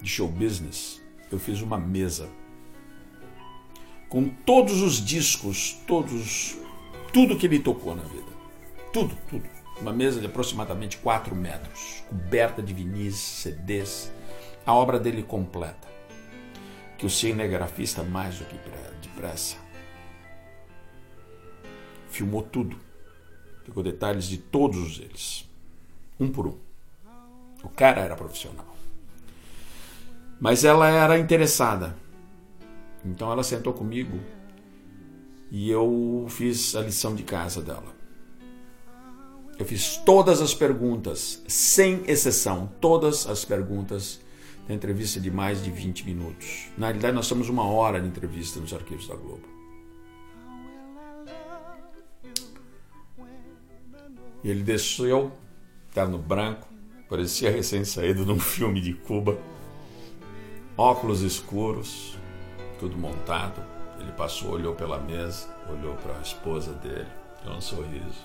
de 0.00 0.08
show 0.08 0.26
business, 0.26 1.02
eu 1.30 1.38
fiz 1.38 1.60
uma 1.60 1.78
mesa 1.78 2.28
com 4.08 4.28
todos 4.28 4.80
os 4.80 5.04
discos, 5.04 5.78
todos, 5.86 6.56
tudo 7.12 7.36
que 7.36 7.46
ele 7.46 7.58
tocou 7.58 7.94
na 7.94 8.02
vida. 8.04 8.32
Tudo, 8.92 9.14
tudo. 9.28 9.44
Uma 9.80 9.92
mesa 9.92 10.18
de 10.18 10.26
aproximadamente 10.26 10.96
4 10.98 11.34
metros, 11.36 12.02
coberta 12.08 12.62
de 12.62 12.72
vinis, 12.72 13.16
CDs, 13.16 14.10
a 14.64 14.72
obra 14.72 14.98
dele 14.98 15.22
completa. 15.22 15.86
Que 16.96 17.04
o 17.04 17.10
cinegrafista, 17.10 18.02
mais 18.02 18.38
do 18.38 18.46
que 18.46 18.56
depressa, 19.02 19.56
filmou 22.08 22.42
tudo. 22.42 22.85
Pegou 23.66 23.82
detalhes 23.82 24.24
de 24.24 24.38
todos 24.38 24.98
eles, 24.98 25.46
um 26.18 26.28
por 26.28 26.46
um. 26.46 26.56
O 27.62 27.68
cara 27.68 28.00
era 28.00 28.16
profissional. 28.16 28.74
Mas 30.40 30.64
ela 30.64 30.88
era 30.88 31.18
interessada 31.18 31.94
então 33.06 33.30
ela 33.30 33.44
sentou 33.44 33.72
comigo 33.72 34.18
e 35.50 35.70
eu 35.70 36.26
fiz 36.28 36.74
a 36.74 36.80
lição 36.80 37.14
de 37.14 37.22
casa 37.22 37.62
dela. 37.62 37.94
Eu 39.58 39.64
fiz 39.64 39.96
todas 39.98 40.42
as 40.42 40.52
perguntas, 40.52 41.42
sem 41.46 42.02
exceção, 42.06 42.70
todas 42.80 43.26
as 43.26 43.44
perguntas 43.44 44.20
da 44.68 44.74
entrevista 44.74 45.20
de 45.20 45.30
mais 45.30 45.62
de 45.62 45.70
20 45.70 46.04
minutos. 46.04 46.66
Na 46.76 46.86
realidade, 46.86 47.14
nós 47.14 47.28
temos 47.28 47.48
uma 47.48 47.64
hora 47.64 48.00
de 48.00 48.08
entrevista 48.08 48.60
nos 48.60 48.74
arquivos 48.74 49.06
da 49.06 49.14
Globo. 49.14 49.55
E 54.46 54.48
ele 54.48 54.62
desceu, 54.62 55.32
terno 55.92 56.18
branco, 56.18 56.68
parecia 57.08 57.50
recém-saído 57.50 58.24
de 58.24 58.30
um 58.30 58.38
filme 58.38 58.80
de 58.80 58.94
Cuba, 58.94 59.36
óculos 60.78 61.22
escuros, 61.22 62.16
tudo 62.78 62.96
montado. 62.96 63.60
Ele 63.98 64.12
passou, 64.12 64.52
olhou 64.52 64.72
pela 64.72 65.00
mesa, 65.00 65.48
olhou 65.68 65.96
para 65.96 66.16
a 66.16 66.22
esposa 66.22 66.72
dele, 66.74 67.08
deu 67.42 67.54
um 67.54 67.60
sorriso 67.60 68.24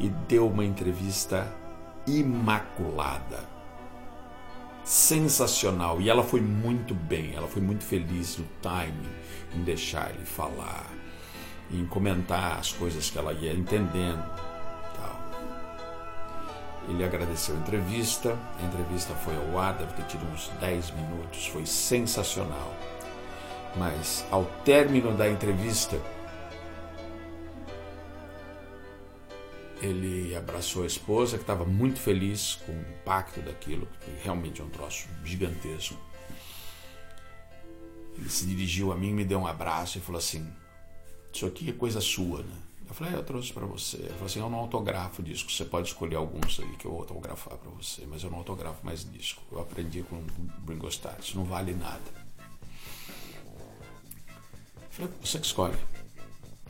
e 0.00 0.08
deu 0.08 0.48
uma 0.48 0.64
entrevista 0.64 1.54
imaculada. 2.04 3.44
Sensacional. 4.82 6.00
E 6.00 6.10
ela 6.10 6.24
foi 6.24 6.40
muito 6.40 6.96
bem, 6.96 7.32
ela 7.32 7.46
foi 7.46 7.62
muito 7.62 7.84
feliz 7.84 8.38
no 8.38 8.44
timing, 8.60 9.14
em 9.54 9.62
deixar 9.62 10.10
ele 10.10 10.26
falar, 10.26 10.90
em 11.70 11.86
comentar 11.86 12.58
as 12.58 12.72
coisas 12.72 13.08
que 13.08 13.16
ela 13.16 13.32
ia 13.32 13.52
entendendo. 13.52 14.45
Ele 16.88 17.04
agradeceu 17.04 17.56
a 17.56 17.58
entrevista, 17.58 18.38
a 18.60 18.64
entrevista 18.64 19.14
foi 19.14 19.36
ao 19.36 19.58
ar, 19.58 19.74
deve 19.74 19.92
ter 19.94 20.04
tido 20.04 20.24
uns 20.32 20.48
10 20.60 20.92
minutos, 20.92 21.46
foi 21.48 21.66
sensacional. 21.66 22.74
Mas 23.76 24.24
ao 24.30 24.44
término 24.64 25.12
da 25.16 25.28
entrevista, 25.28 26.00
ele 29.82 30.34
abraçou 30.34 30.84
a 30.84 30.86
esposa, 30.86 31.36
que 31.36 31.42
estava 31.42 31.64
muito 31.64 32.00
feliz 32.00 32.54
com 32.64 32.72
o 32.72 32.80
impacto 32.80 33.40
daquilo, 33.40 33.86
que 34.00 34.10
realmente 34.22 34.60
é 34.60 34.64
um 34.64 34.70
troço 34.70 35.08
gigantesco. 35.24 35.96
Ele 38.16 38.30
se 38.30 38.46
dirigiu 38.46 38.92
a 38.92 38.96
mim, 38.96 39.12
me 39.12 39.24
deu 39.24 39.40
um 39.40 39.46
abraço 39.46 39.98
e 39.98 40.00
falou 40.00 40.18
assim: 40.18 40.50
Isso 41.32 41.44
aqui 41.46 41.68
é 41.68 41.72
coisa 41.72 42.00
sua, 42.00 42.42
né? 42.42 42.65
Eu 42.88 42.94
falei: 42.94 43.14
é, 43.14 43.16
Eu 43.16 43.24
trouxe 43.24 43.52
para 43.52 43.66
você. 43.66 43.96
Ele 43.96 44.08
falou 44.10 44.26
assim: 44.26 44.40
Eu 44.40 44.50
não 44.50 44.58
autografo 44.58 45.22
disco, 45.22 45.50
você 45.50 45.64
pode 45.64 45.88
escolher 45.88 46.16
alguns 46.16 46.60
aí 46.60 46.76
que 46.76 46.86
eu 46.86 46.92
vou 46.92 47.00
autografar 47.00 47.56
para 47.56 47.70
você, 47.70 48.06
mas 48.06 48.22
eu 48.22 48.30
não 48.30 48.38
autografo 48.38 48.84
mais 48.84 49.10
disco. 49.10 49.42
Eu 49.50 49.60
aprendi 49.60 50.02
com 50.02 50.16
o 50.16 50.70
Ringo 50.70 50.88
Starr, 50.88 51.18
isso 51.20 51.36
não 51.36 51.44
vale 51.44 51.74
nada. 51.74 52.26
Falei, 54.90 55.12
você 55.20 55.38
que 55.38 55.46
escolhe. 55.46 55.76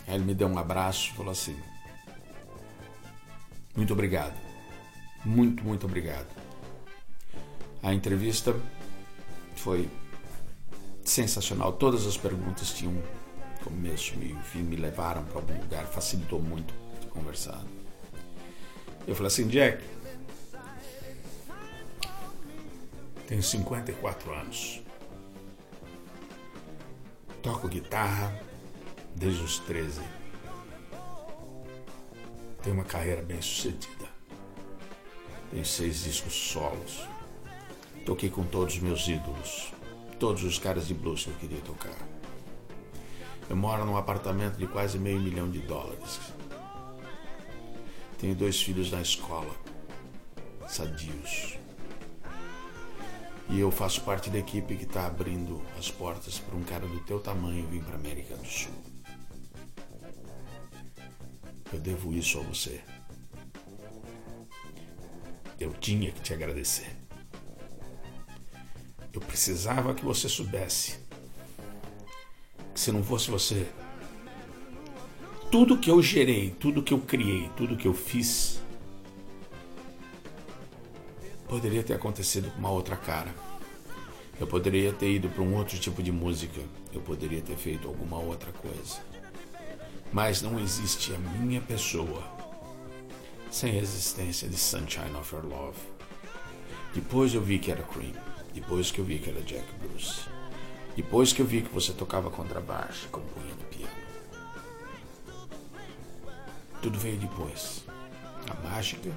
Aí 0.06 0.14
ele 0.14 0.24
me 0.24 0.34
deu 0.34 0.48
um 0.48 0.58
abraço 0.58 1.10
e 1.10 1.16
falou 1.16 1.32
assim: 1.32 1.56
Muito 3.76 3.92
obrigado. 3.92 4.34
Muito, 5.24 5.64
muito 5.64 5.86
obrigado. 5.86 6.28
A 7.82 7.92
entrevista 7.92 8.54
foi 9.56 9.88
sensacional. 11.04 11.72
Todas 11.72 12.06
as 12.06 12.16
perguntas 12.16 12.72
tinham 12.72 12.94
começo, 13.70 14.16
meio 14.16 14.38
fim, 14.38 14.62
me 14.62 14.76
levaram 14.76 15.24
para 15.24 15.36
algum 15.38 15.58
lugar, 15.60 15.86
facilitou 15.86 16.40
muito 16.40 16.74
conversar. 17.10 17.62
Eu 19.06 19.14
falei 19.14 19.28
assim, 19.28 19.46
Jack, 19.48 19.82
tenho 23.26 23.42
54 23.42 24.32
anos 24.32 24.86
toco 27.46 27.68
guitarra, 27.68 28.36
desde 29.14 29.40
os 29.40 29.60
13. 29.60 30.00
Tenho 32.60 32.74
uma 32.74 32.84
carreira 32.84 33.22
bem 33.22 33.40
sucedida. 33.40 34.08
Tenho 35.52 35.64
seis 35.64 36.02
discos 36.02 36.32
solos. 36.32 37.06
Toquei 38.04 38.30
com 38.30 38.42
todos 38.42 38.74
os 38.74 38.80
meus 38.80 39.06
ídolos, 39.06 39.72
todos 40.18 40.42
os 40.42 40.58
caras 40.58 40.88
de 40.88 40.94
blues 40.94 41.22
que 41.22 41.30
eu 41.30 41.34
queria 41.34 41.60
tocar. 41.60 42.15
Eu 43.48 43.56
moro 43.56 43.84
num 43.84 43.96
apartamento 43.96 44.56
de 44.56 44.66
quase 44.66 44.98
meio 44.98 45.20
milhão 45.20 45.48
de 45.48 45.60
dólares. 45.60 46.18
Tenho 48.18 48.34
dois 48.34 48.60
filhos 48.60 48.90
na 48.90 49.00
escola, 49.00 49.54
sadios. 50.66 51.56
E 53.48 53.60
eu 53.60 53.70
faço 53.70 54.00
parte 54.00 54.28
da 54.30 54.38
equipe 54.38 54.76
que 54.76 54.82
está 54.82 55.06
abrindo 55.06 55.62
as 55.78 55.90
portas 55.90 56.38
para 56.40 56.56
um 56.56 56.64
cara 56.64 56.86
do 56.88 56.98
teu 57.00 57.20
tamanho 57.20 57.68
vir 57.68 57.82
para 57.84 57.94
América 57.94 58.36
do 58.36 58.46
Sul. 58.46 58.72
Eu 61.72 61.78
devo 61.78 62.12
isso 62.12 62.40
a 62.40 62.42
você. 62.42 62.82
Eu 65.60 65.72
tinha 65.74 66.10
que 66.10 66.20
te 66.20 66.34
agradecer. 66.34 66.96
Eu 69.12 69.20
precisava 69.20 69.94
que 69.94 70.04
você 70.04 70.28
soubesse 70.28 71.05
se 72.86 72.92
não 72.92 73.02
fosse 73.02 73.28
você, 73.28 73.66
tudo 75.50 75.76
que 75.76 75.90
eu 75.90 76.00
gerei, 76.00 76.50
tudo 76.50 76.84
que 76.84 76.94
eu 76.94 77.00
criei, 77.00 77.50
tudo 77.56 77.76
que 77.76 77.88
eu 77.88 77.92
fiz, 77.92 78.62
poderia 81.48 81.82
ter 81.82 81.94
acontecido 81.94 82.48
com 82.52 82.58
uma 82.60 82.70
outra 82.70 82.94
cara. 82.94 83.34
Eu 84.38 84.46
poderia 84.46 84.92
ter 84.92 85.10
ido 85.10 85.28
para 85.28 85.42
um 85.42 85.56
outro 85.56 85.76
tipo 85.80 86.00
de 86.00 86.12
música. 86.12 86.60
Eu 86.92 87.00
poderia 87.00 87.40
ter 87.40 87.56
feito 87.56 87.88
alguma 87.88 88.18
outra 88.18 88.52
coisa. 88.52 89.00
Mas 90.12 90.40
não 90.40 90.60
existe 90.60 91.12
a 91.12 91.18
minha 91.18 91.60
pessoa 91.60 92.22
sem 93.50 93.72
a 93.72 93.82
existência 93.82 94.48
de 94.48 94.56
Sunshine 94.56 95.16
of 95.16 95.34
Your 95.34 95.44
Love. 95.44 95.78
Depois 96.94 97.34
eu 97.34 97.42
vi 97.42 97.58
que 97.58 97.72
era 97.72 97.82
Cream. 97.82 98.14
Depois 98.54 98.92
que 98.92 99.00
eu 99.00 99.04
vi 99.04 99.18
que 99.18 99.30
era 99.30 99.40
Jack 99.40 99.66
Bruce. 99.80 100.35
Depois 100.96 101.30
que 101.30 101.42
eu 101.42 101.46
vi 101.46 101.60
que 101.60 101.68
você 101.68 101.92
tocava 101.92 102.30
contrabaixo, 102.30 103.06
compunha 103.10 103.54
no 103.54 103.64
piano. 103.64 103.92
Tudo 106.80 106.98
veio 106.98 107.18
depois. 107.18 107.84
A 108.48 108.54
mágica, 108.66 109.12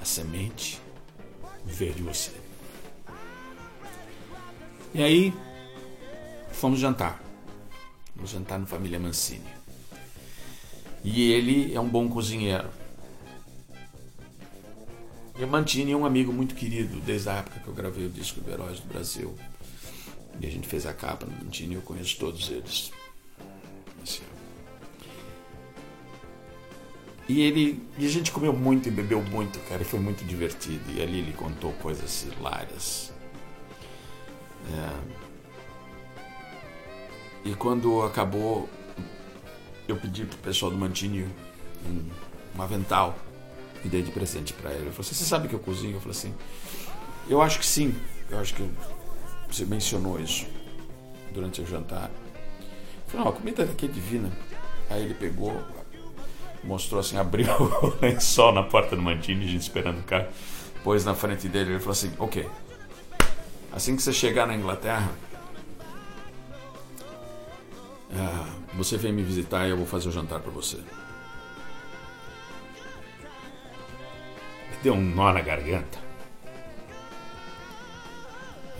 a 0.00 0.04
semente, 0.04 0.80
veio 1.64 1.94
de 1.94 2.02
você. 2.02 2.32
E 4.92 5.02
aí, 5.02 5.32
fomos 6.50 6.80
jantar. 6.80 7.22
Fomos 8.16 8.30
jantar 8.30 8.58
no 8.58 8.66
Família 8.66 8.98
Mancini. 8.98 9.46
E 11.04 11.30
ele 11.30 11.72
é 11.72 11.80
um 11.80 11.88
bom 11.88 12.08
cozinheiro. 12.08 12.68
E 15.38 15.46
Mantini 15.46 15.92
é 15.92 15.96
um 15.96 16.06
amigo 16.06 16.32
muito 16.32 16.54
querido, 16.54 16.98
desde 17.02 17.28
a 17.28 17.34
época 17.34 17.60
que 17.60 17.68
eu 17.68 17.74
gravei 17.74 18.06
o 18.06 18.10
disco 18.10 18.40
do 18.40 18.50
Heróis 18.50 18.80
do 18.80 18.88
Brasil. 18.88 19.36
E 20.40 20.46
a 20.46 20.50
gente 20.50 20.68
fez 20.68 20.86
a 20.86 20.92
capa 20.92 21.26
no 21.26 21.50
e 21.52 21.74
eu 21.74 21.82
conheço 21.82 22.18
todos 22.18 22.50
eles. 22.50 22.92
Assim, 24.02 24.22
e 27.28 27.40
ele. 27.40 27.82
E 27.98 28.06
a 28.06 28.08
gente 28.08 28.30
comeu 28.30 28.52
muito 28.52 28.88
e 28.88 28.90
bebeu 28.90 29.20
muito, 29.22 29.58
cara, 29.68 29.82
e 29.82 29.84
foi 29.84 29.98
muito 29.98 30.24
divertido. 30.24 30.84
E 30.92 31.02
ali 31.02 31.18
ele 31.18 31.32
contou 31.32 31.72
coisas 31.74 32.24
hilárias. 32.24 33.12
É, 34.72 35.26
e 37.44 37.54
quando 37.54 38.02
acabou, 38.02 38.68
eu 39.88 39.96
pedi 39.96 40.24
pro 40.24 40.36
pessoal 40.38 40.70
do 40.70 40.76
Mantini 40.76 41.28
um, 41.86 42.10
um 42.56 42.62
avental 42.62 43.16
e 43.84 43.88
dei 43.88 44.02
de 44.02 44.10
presente 44.12 44.52
para 44.52 44.70
ele. 44.70 44.82
Ele 44.82 44.90
falou 44.90 45.00
assim: 45.00 45.14
Você 45.14 45.24
sabe 45.24 45.48
que 45.48 45.54
eu 45.54 45.60
cozinho? 45.60 45.94
Eu 45.96 46.00
falei 46.00 46.16
assim: 46.16 46.34
Eu 47.28 47.42
acho 47.42 47.58
que 47.58 47.66
sim. 47.66 47.94
Eu 48.30 48.38
acho 48.38 48.54
que 48.54 48.68
você 49.48 49.64
mencionou 49.64 50.20
isso 50.20 50.46
durante 51.32 51.60
o 51.60 51.66
jantar. 51.66 52.10
Eu 52.10 53.06
falei: 53.06 53.24
Não, 53.24 53.32
a 53.32 53.34
comida 53.34 53.64
aqui 53.64 53.86
é 53.86 53.88
divina. 53.88 54.30
Aí 54.90 55.02
ele 55.02 55.14
pegou, 55.14 55.60
mostrou 56.62 57.00
assim, 57.00 57.16
abriu 57.18 57.50
o 57.50 57.94
lençol 58.00 58.52
na 58.52 58.62
porta 58.62 58.96
do 58.96 59.02
Mantini, 59.02 59.46
gente 59.48 59.62
esperando 59.62 60.00
o 60.00 60.04
carro, 60.04 60.28
pôs 60.82 61.04
na 61.04 61.14
frente 61.14 61.48
dele. 61.48 61.72
Ele 61.72 61.78
falou 61.80 61.92
assim: 61.92 62.12
Ok, 62.18 62.48
assim 63.72 63.96
que 63.96 64.02
você 64.02 64.12
chegar 64.12 64.46
na 64.46 64.54
Inglaterra. 64.54 65.10
Ah, 68.18 68.48
você 68.74 68.96
vem 68.96 69.12
me 69.12 69.22
visitar 69.22 69.66
e 69.66 69.70
eu 69.70 69.76
vou 69.76 69.86
fazer 69.86 70.08
o 70.08 70.12
jantar 70.12 70.40
para 70.40 70.50
você. 70.50 70.78
Deu 74.82 74.94
um 74.94 75.00
nó 75.00 75.32
na 75.32 75.40
garganta. 75.40 76.05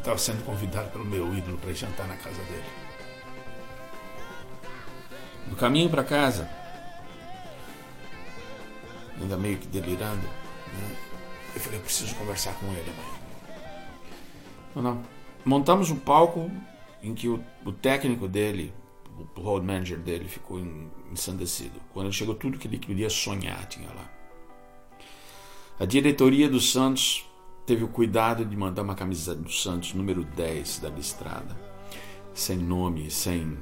Estava 0.06 0.20
sendo 0.20 0.44
convidado 0.44 0.88
pelo 0.90 1.04
meu 1.04 1.36
ídolo 1.36 1.58
para 1.58 1.72
jantar 1.72 2.06
na 2.06 2.14
casa 2.14 2.40
dele. 2.44 2.62
No 5.48 5.56
caminho 5.56 5.90
para 5.90 6.04
casa, 6.04 6.48
ainda 9.20 9.36
meio 9.36 9.58
que 9.58 9.66
delirando, 9.66 10.22
né? 10.22 10.96
eu 11.56 11.60
falei: 11.60 11.80
eu 11.80 11.82
preciso 11.82 12.14
conversar 12.14 12.54
com 12.54 12.66
ele 12.66 12.88
amanhã. 14.76 15.02
Montamos 15.44 15.90
um 15.90 15.96
palco 15.96 16.48
em 17.02 17.12
que 17.12 17.28
o, 17.28 17.42
o 17.64 17.72
técnico 17.72 18.28
dele, 18.28 18.72
o 19.34 19.40
road 19.40 19.66
manager 19.66 19.98
dele 19.98 20.28
ficou 20.28 20.60
ensandecido. 21.10 21.82
Quando 21.92 22.12
chegou, 22.12 22.36
tudo 22.36 22.58
que 22.58 22.68
ele 22.68 22.78
queria 22.78 23.10
sonhar 23.10 23.66
tinha 23.66 23.88
lá. 23.88 24.08
A 25.80 25.84
diretoria 25.84 26.48
do 26.48 26.60
Santos 26.60 27.25
teve 27.66 27.85
o 27.85 27.88
cuidado 27.88 28.44
de 28.44 28.57
mandar 28.57 28.83
uma 28.83 28.94
camisa 28.94 29.35
do 29.35 29.50
Santos 29.50 29.92
número 29.92 30.24
10 30.24 30.79
da 30.79 30.88
listrada, 30.88 31.57
sem 32.33 32.57
nome, 32.57 33.11
sem, 33.11 33.59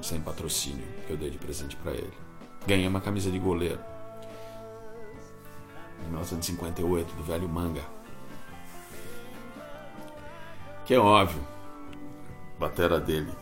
sem 0.00 0.20
patrocínio, 0.20 0.86
que 1.06 1.12
eu 1.12 1.16
dei 1.16 1.30
de 1.30 1.38
presente 1.38 1.76
para 1.76 1.92
ele. 1.92 2.12
Ganhei 2.66 2.86
uma 2.86 3.00
camisa 3.00 3.30
de 3.30 3.38
goleiro. 3.38 3.80
Em 6.00 6.08
1958, 6.08 7.14
do 7.14 7.22
velho 7.24 7.48
manga. 7.48 7.82
Que 10.86 10.94
é 10.94 10.98
óbvio, 10.98 11.42
batera 12.58 13.00
dele 13.00 13.32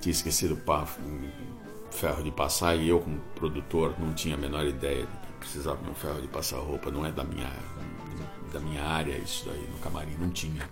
tinha 0.00 0.12
esquecido 0.12 0.54
o 0.54 1.92
ferro 1.92 2.22
de 2.22 2.30
passar 2.30 2.76
e 2.76 2.88
eu, 2.88 3.00
como 3.00 3.18
produtor, 3.34 3.94
não 3.98 4.12
tinha 4.14 4.34
a 4.34 4.38
menor 4.38 4.64
ideia 4.64 5.06
de 5.06 5.06
que 5.06 5.32
precisava 5.40 5.82
de 5.82 5.90
um 5.90 5.94
ferro 5.94 6.20
de 6.20 6.28
passar 6.28 6.58
roupa. 6.58 6.90
Não 6.90 7.04
é 7.04 7.12
da 7.12 7.24
minha, 7.24 7.50
da 8.48 8.60
minha 8.60 8.82
área 8.82 9.16
isso 9.16 9.44
daí, 9.46 9.68
no 9.70 9.78
camarim, 9.78 10.16
não 10.18 10.30
tinha. 10.30 10.68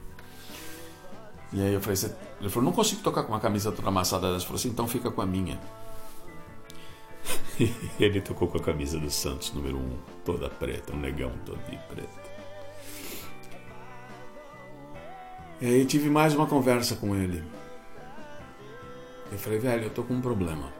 E 1.52 1.62
aí 1.62 1.72
eu 1.72 1.80
falei, 1.80 1.96
Você... 1.96 2.14
ele 2.40 2.50
falou, 2.50 2.64
não 2.64 2.72
consigo 2.72 3.02
tocar 3.02 3.22
com 3.22 3.32
uma 3.32 3.40
camisa 3.40 3.70
toda 3.72 3.88
amassada 3.88 4.32
dessa. 4.32 4.44
Eu 4.44 4.48
falei 4.48 4.60
assim, 4.60 4.68
então 4.68 4.88
fica 4.88 5.10
com 5.10 5.22
a 5.22 5.26
minha. 5.26 5.58
E 7.58 8.04
ele 8.04 8.20
tocou 8.20 8.48
com 8.48 8.58
a 8.58 8.60
camisa 8.60 8.98
do 8.98 9.10
Santos, 9.10 9.50
número 9.54 9.78
1, 9.78 9.80
um, 9.80 9.98
toda 10.26 10.50
preta, 10.50 10.92
um 10.92 10.98
negão 10.98 11.32
todo 11.46 11.58
de 11.70 11.78
preto. 11.88 12.26
E 15.62 15.66
aí 15.66 15.86
tive 15.86 16.10
mais 16.10 16.34
uma 16.34 16.46
conversa 16.46 16.96
com 16.96 17.16
ele. 17.16 17.42
Eu 19.32 19.38
falei, 19.38 19.58
velho, 19.58 19.84
eu 19.84 19.90
tô 19.90 20.02
com 20.02 20.12
um 20.14 20.20
problema. 20.20 20.70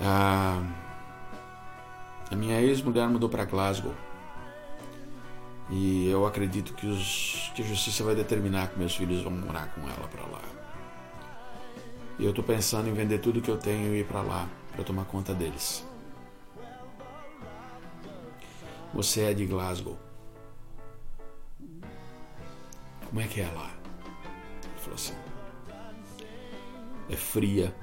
Ah, 0.00 0.60
a 2.32 2.36
minha 2.36 2.60
ex-mulher 2.60 3.08
mudou 3.08 3.28
para 3.28 3.44
Glasgow. 3.44 3.94
E 5.70 6.08
eu 6.08 6.26
acredito 6.26 6.74
que, 6.74 6.86
os, 6.86 7.52
que 7.54 7.62
a 7.62 7.64
justiça 7.64 8.02
vai 8.02 8.14
determinar 8.14 8.68
que 8.68 8.78
meus 8.78 8.96
filhos 8.96 9.22
vão 9.22 9.32
morar 9.32 9.72
com 9.74 9.82
ela 9.82 10.08
para 10.08 10.22
lá. 10.26 10.42
E 12.18 12.24
eu 12.24 12.32
tô 12.32 12.42
pensando 12.42 12.88
em 12.88 12.92
vender 12.92 13.18
tudo 13.18 13.40
que 13.40 13.50
eu 13.50 13.58
tenho 13.58 13.94
e 13.94 14.00
ir 14.00 14.06
para 14.06 14.22
lá 14.22 14.48
para 14.72 14.84
tomar 14.84 15.04
conta 15.04 15.34
deles. 15.34 15.86
Você 18.94 19.22
é 19.22 19.34
de 19.34 19.46
Glasgow. 19.46 19.98
Como 23.06 23.20
é 23.20 23.26
que 23.26 23.40
é 23.40 23.50
lá? 23.54 23.70
falou 24.78 24.94
assim: 24.94 25.14
é 27.08 27.16
fria, 27.16 27.74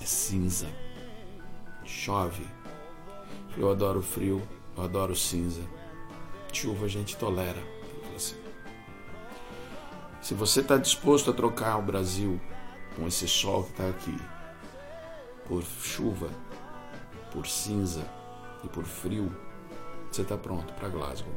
é 0.00 0.04
cinza, 0.04 0.68
chove. 1.84 2.46
Eu 3.56 3.70
adoro 3.70 4.02
frio, 4.02 4.42
eu 4.76 4.84
adoro 4.84 5.16
cinza. 5.16 5.62
Chuva 6.52 6.86
a 6.86 6.88
gente 6.88 7.16
tolera. 7.16 7.76
Se 10.26 10.34
você 10.34 10.58
está 10.58 10.76
disposto 10.76 11.30
a 11.30 11.32
trocar 11.32 11.78
o 11.78 11.82
Brasil 11.82 12.40
com 12.96 13.06
esse 13.06 13.28
sol 13.28 13.62
que 13.62 13.70
está 13.70 13.88
aqui 13.88 14.16
por 15.46 15.62
chuva, 15.62 16.28
por 17.30 17.46
cinza 17.46 18.04
e 18.64 18.68
por 18.68 18.82
frio, 18.82 19.30
você 20.10 20.22
está 20.22 20.36
pronto 20.36 20.74
para 20.74 20.88
Glasgow. 20.88 21.32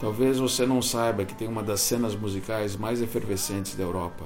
Talvez 0.00 0.40
você 0.40 0.66
não 0.66 0.82
saiba 0.82 1.24
que 1.24 1.34
tem 1.36 1.46
uma 1.46 1.62
das 1.62 1.80
cenas 1.80 2.16
musicais 2.16 2.74
mais 2.74 3.00
efervescentes 3.00 3.76
da 3.76 3.84
Europa. 3.84 4.24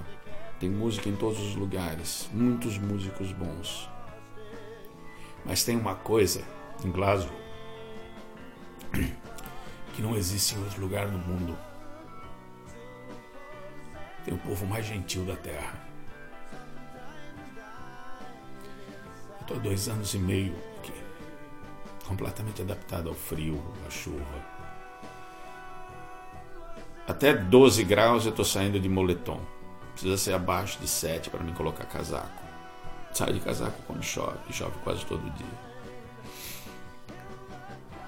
Tem 0.59 0.70
música 0.70 1.11
em 1.11 1.14
todos 1.14 1.38
os 1.38 1.55
lugares, 1.55 2.31
muitos 2.33 2.78
músicos 2.78 3.31
bons. 3.33 3.91
Mas 5.44 5.64
tem 5.64 5.76
uma 5.76 5.94
coisa 5.94 6.42
em 6.85 6.90
Glasgow 6.90 7.42
que 9.94 10.02
não 10.02 10.16
existe 10.16 10.55
em 10.55 10.59
outro 10.62 10.81
lugar 10.81 11.07
no 11.09 11.18
mundo. 11.18 11.57
Tem 14.24 14.35
o 14.35 14.38
povo 14.38 14.66
mais 14.66 14.87
gentil 14.87 15.24
da 15.24 15.37
terra. 15.37 15.74
Eu 19.37 19.40
estou 19.42 19.61
dois 19.61 19.88
anos 19.88 20.14
e 20.14 20.18
meio 20.18 20.55
aqui, 20.78 20.92
completamente 22.07 22.62
adaptado 22.62 23.09
ao 23.09 23.14
frio, 23.14 23.61
à 23.87 23.90
chuva. 23.90 24.52
Até 27.07 27.35
12 27.35 27.83
graus 27.85 28.24
eu 28.24 28.31
estou 28.31 28.44
saindo 28.44 28.78
de 28.78 28.88
moletom. 28.88 29.40
Precisa 29.92 30.16
ser 30.16 30.33
abaixo 30.33 30.78
de 30.81 30.88
7 30.88 31.28
para 31.28 31.42
me 31.42 31.52
colocar 31.52 31.85
casaco. 31.85 32.42
Saio 33.12 33.35
de 33.35 33.40
casaco 33.40 33.77
quando 33.87 34.03
chove, 34.03 34.38
chove 34.51 34.79
quase 34.83 35.05
todo 35.05 35.31
dia. 35.37 35.72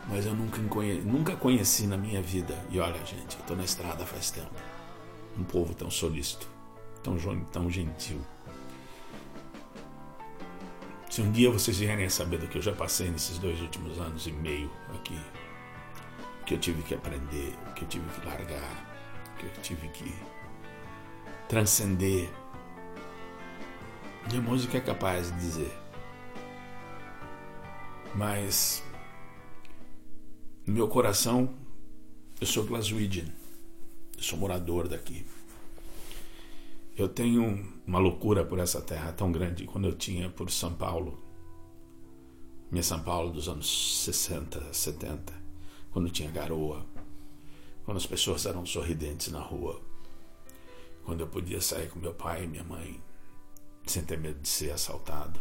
Mas 0.09 0.27
eu 0.27 0.35
nunca, 0.35 0.61
nunca 1.05 1.37
conheci 1.37 1.87
na 1.87 1.97
minha 1.97 2.23
vida, 2.23 2.55
e 2.71 2.79
olha, 2.79 2.99
gente, 3.05 3.37
eu 3.37 3.41
estou 3.41 3.57
na 3.57 3.65
estrada 3.65 4.05
faz 4.05 4.31
tempo, 4.31 4.55
um 5.37 5.45
povo 5.45 5.75
tão 5.75 5.91
solícito, 5.91 6.49
tão, 7.03 7.17
tão 7.53 7.71
gentil. 7.71 8.21
Se 11.11 11.23
um 11.23 11.31
dia 11.31 11.51
vocês 11.51 11.79
vierem 11.79 12.07
a 12.07 12.11
saber 12.11 12.39
do 12.39 12.49
que 12.49 12.59
eu 12.59 12.63
já 12.63 12.73
passei 12.73 13.09
nesses 13.09 13.39
dois 13.39 13.61
últimos 13.61 13.99
anos 14.01 14.27
e 14.27 14.33
meio 14.33 14.71
aqui, 14.95 15.19
o 16.43 16.45
que 16.45 16.55
eu 16.55 16.59
tive 16.59 16.83
que 16.83 16.95
aprender, 16.95 17.55
o 17.71 17.73
que 17.73 17.83
eu 17.83 17.89
tive 17.89 18.09
que 18.11 18.27
largar, 18.27 18.85
o 19.35 19.39
que 19.39 19.47
eu 19.47 19.63
tive 19.63 19.89
que 19.89 20.15
transcender, 21.49 22.29
minha 24.29 24.41
música 24.41 24.79
é 24.79 24.81
capaz 24.81 25.31
de 25.31 25.39
dizer. 25.39 25.73
Mas 28.15 28.83
no 30.67 30.73
meu 30.73 30.89
coração, 30.89 31.55
eu 32.41 32.47
sou 32.47 32.65
Glaswegian. 32.65 33.27
Eu 34.17 34.23
sou 34.23 34.39
morador 34.39 34.89
daqui. 34.89 35.27
Eu 36.97 37.09
tenho 37.09 37.67
uma 37.87 37.99
loucura 37.99 38.45
por 38.45 38.59
essa 38.59 38.81
terra 38.81 39.13
tão 39.13 39.31
grande 39.31 39.67
quando 39.67 39.89
eu 39.89 39.95
tinha 39.95 40.31
por 40.31 40.51
São 40.51 40.73
Paulo. 40.73 41.23
Minha 42.71 42.83
São 42.83 43.03
Paulo 43.03 43.31
dos 43.31 43.49
anos 43.49 44.05
60, 44.05 44.73
70, 44.73 45.33
quando 45.91 46.09
tinha 46.09 46.31
garoa, 46.31 46.87
quando 47.85 47.99
as 47.99 48.07
pessoas 48.07 48.47
eram 48.47 48.65
sorridentes 48.65 49.31
na 49.31 49.41
rua, 49.41 49.81
quando 51.05 51.21
eu 51.21 51.27
podia 51.27 51.61
sair 51.61 51.91
com 51.91 51.99
meu 51.99 52.15
pai 52.15 52.45
e 52.45 52.47
minha 52.47 52.65
mãe 52.65 53.01
sem 53.87 54.05
ter 54.05 54.19
medo 54.19 54.41
de 54.41 54.49
ser 54.49 54.71
assaltado. 54.73 55.41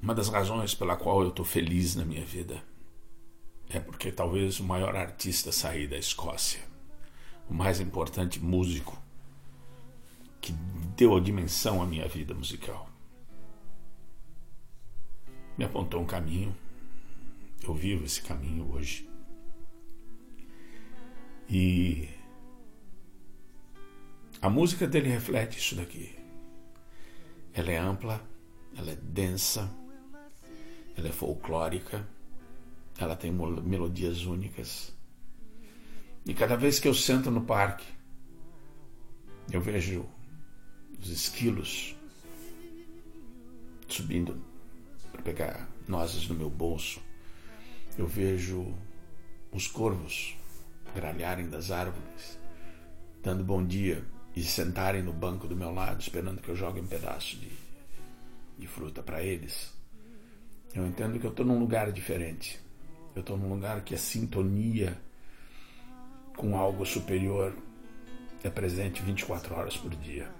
Uma 0.00 0.14
das 0.14 0.28
razões 0.28 0.74
pela 0.74 0.96
qual 0.96 1.22
eu 1.22 1.30
estou 1.30 1.44
feliz 1.44 1.96
na 1.96 2.04
minha 2.04 2.24
vida 2.24 2.62
é 3.68 3.80
porque 3.80 4.12
talvez 4.12 4.60
o 4.60 4.64
maior 4.64 4.94
artista 4.94 5.50
sair 5.50 5.88
da 5.88 5.98
Escócia, 5.98 6.60
o 7.48 7.54
mais 7.54 7.80
importante 7.80 8.40
músico 8.40 9.00
que 10.40 10.52
deu 10.96 11.16
a 11.16 11.20
dimensão 11.20 11.82
à 11.82 11.86
minha 11.86 12.06
vida 12.06 12.32
musical, 12.32 12.88
me 15.56 15.64
apontou 15.64 16.00
um 16.00 16.06
caminho. 16.06 16.56
Eu 17.62 17.74
vivo 17.74 18.04
esse 18.04 18.22
caminho 18.22 18.72
hoje. 18.72 19.10
E 21.50 22.08
a 24.40 24.48
música 24.48 24.86
dele 24.86 25.08
reflete 25.08 25.58
isso 25.58 25.74
daqui. 25.74 26.16
Ela 27.52 27.72
é 27.72 27.76
ampla, 27.76 28.22
ela 28.76 28.92
é 28.92 28.96
densa, 28.96 29.68
ela 30.96 31.08
é 31.08 31.12
folclórica, 31.12 32.06
ela 32.98 33.16
tem 33.16 33.32
melodias 33.32 34.24
únicas. 34.24 34.94
E 36.24 36.34
cada 36.34 36.56
vez 36.56 36.78
que 36.78 36.86
eu 36.86 36.94
sento 36.94 37.30
no 37.30 37.40
parque, 37.40 37.86
eu 39.50 39.60
vejo 39.60 40.06
os 41.00 41.08
esquilos 41.08 41.96
subindo 43.88 44.40
para 45.10 45.22
pegar 45.22 45.68
nozes 45.88 46.28
no 46.28 46.34
meu 46.34 46.50
bolso. 46.50 47.00
Eu 47.96 48.06
vejo 48.06 48.72
os 49.50 49.66
corvos 49.66 50.36
gralharem 50.94 51.48
das 51.48 51.72
árvores, 51.72 52.38
dando 53.22 53.42
bom 53.42 53.64
dia 53.66 54.04
e 54.38 54.44
sentarem 54.44 55.02
no 55.02 55.12
banco 55.12 55.48
do 55.48 55.56
meu 55.56 55.74
lado, 55.74 56.00
esperando 56.00 56.40
que 56.40 56.48
eu 56.48 56.54
jogue 56.54 56.80
um 56.80 56.86
pedaço 56.86 57.36
de, 57.38 57.50
de 58.56 58.68
fruta 58.68 59.02
para 59.02 59.20
eles. 59.20 59.74
Eu 60.72 60.86
entendo 60.86 61.18
que 61.18 61.26
eu 61.26 61.30
estou 61.30 61.44
num 61.44 61.58
lugar 61.58 61.90
diferente. 61.90 62.60
Eu 63.16 63.20
estou 63.20 63.36
num 63.36 63.48
lugar 63.48 63.80
que 63.80 63.96
a 63.96 63.98
sintonia 63.98 64.96
com 66.36 66.56
algo 66.56 66.86
superior 66.86 67.52
é 68.44 68.48
presente 68.48 69.02
24 69.02 69.56
horas 69.56 69.76
por 69.76 69.90
dia. 69.96 70.30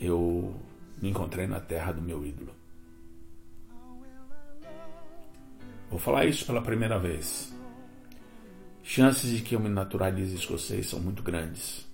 Eu 0.00 0.60
me 1.00 1.10
encontrei 1.10 1.46
na 1.46 1.60
terra 1.60 1.92
do 1.92 2.02
meu 2.02 2.26
ídolo. 2.26 2.52
Vou 5.88 6.00
falar 6.00 6.24
isso 6.24 6.44
pela 6.44 6.60
primeira 6.60 6.98
vez. 6.98 7.55
Chances 8.88 9.30
de 9.30 9.42
que 9.42 9.56
eu 9.56 9.60
me 9.60 9.68
naturalize 9.68 10.36
escocês 10.36 10.88
são 10.88 11.00
muito 11.00 11.20
grandes. 11.20 11.84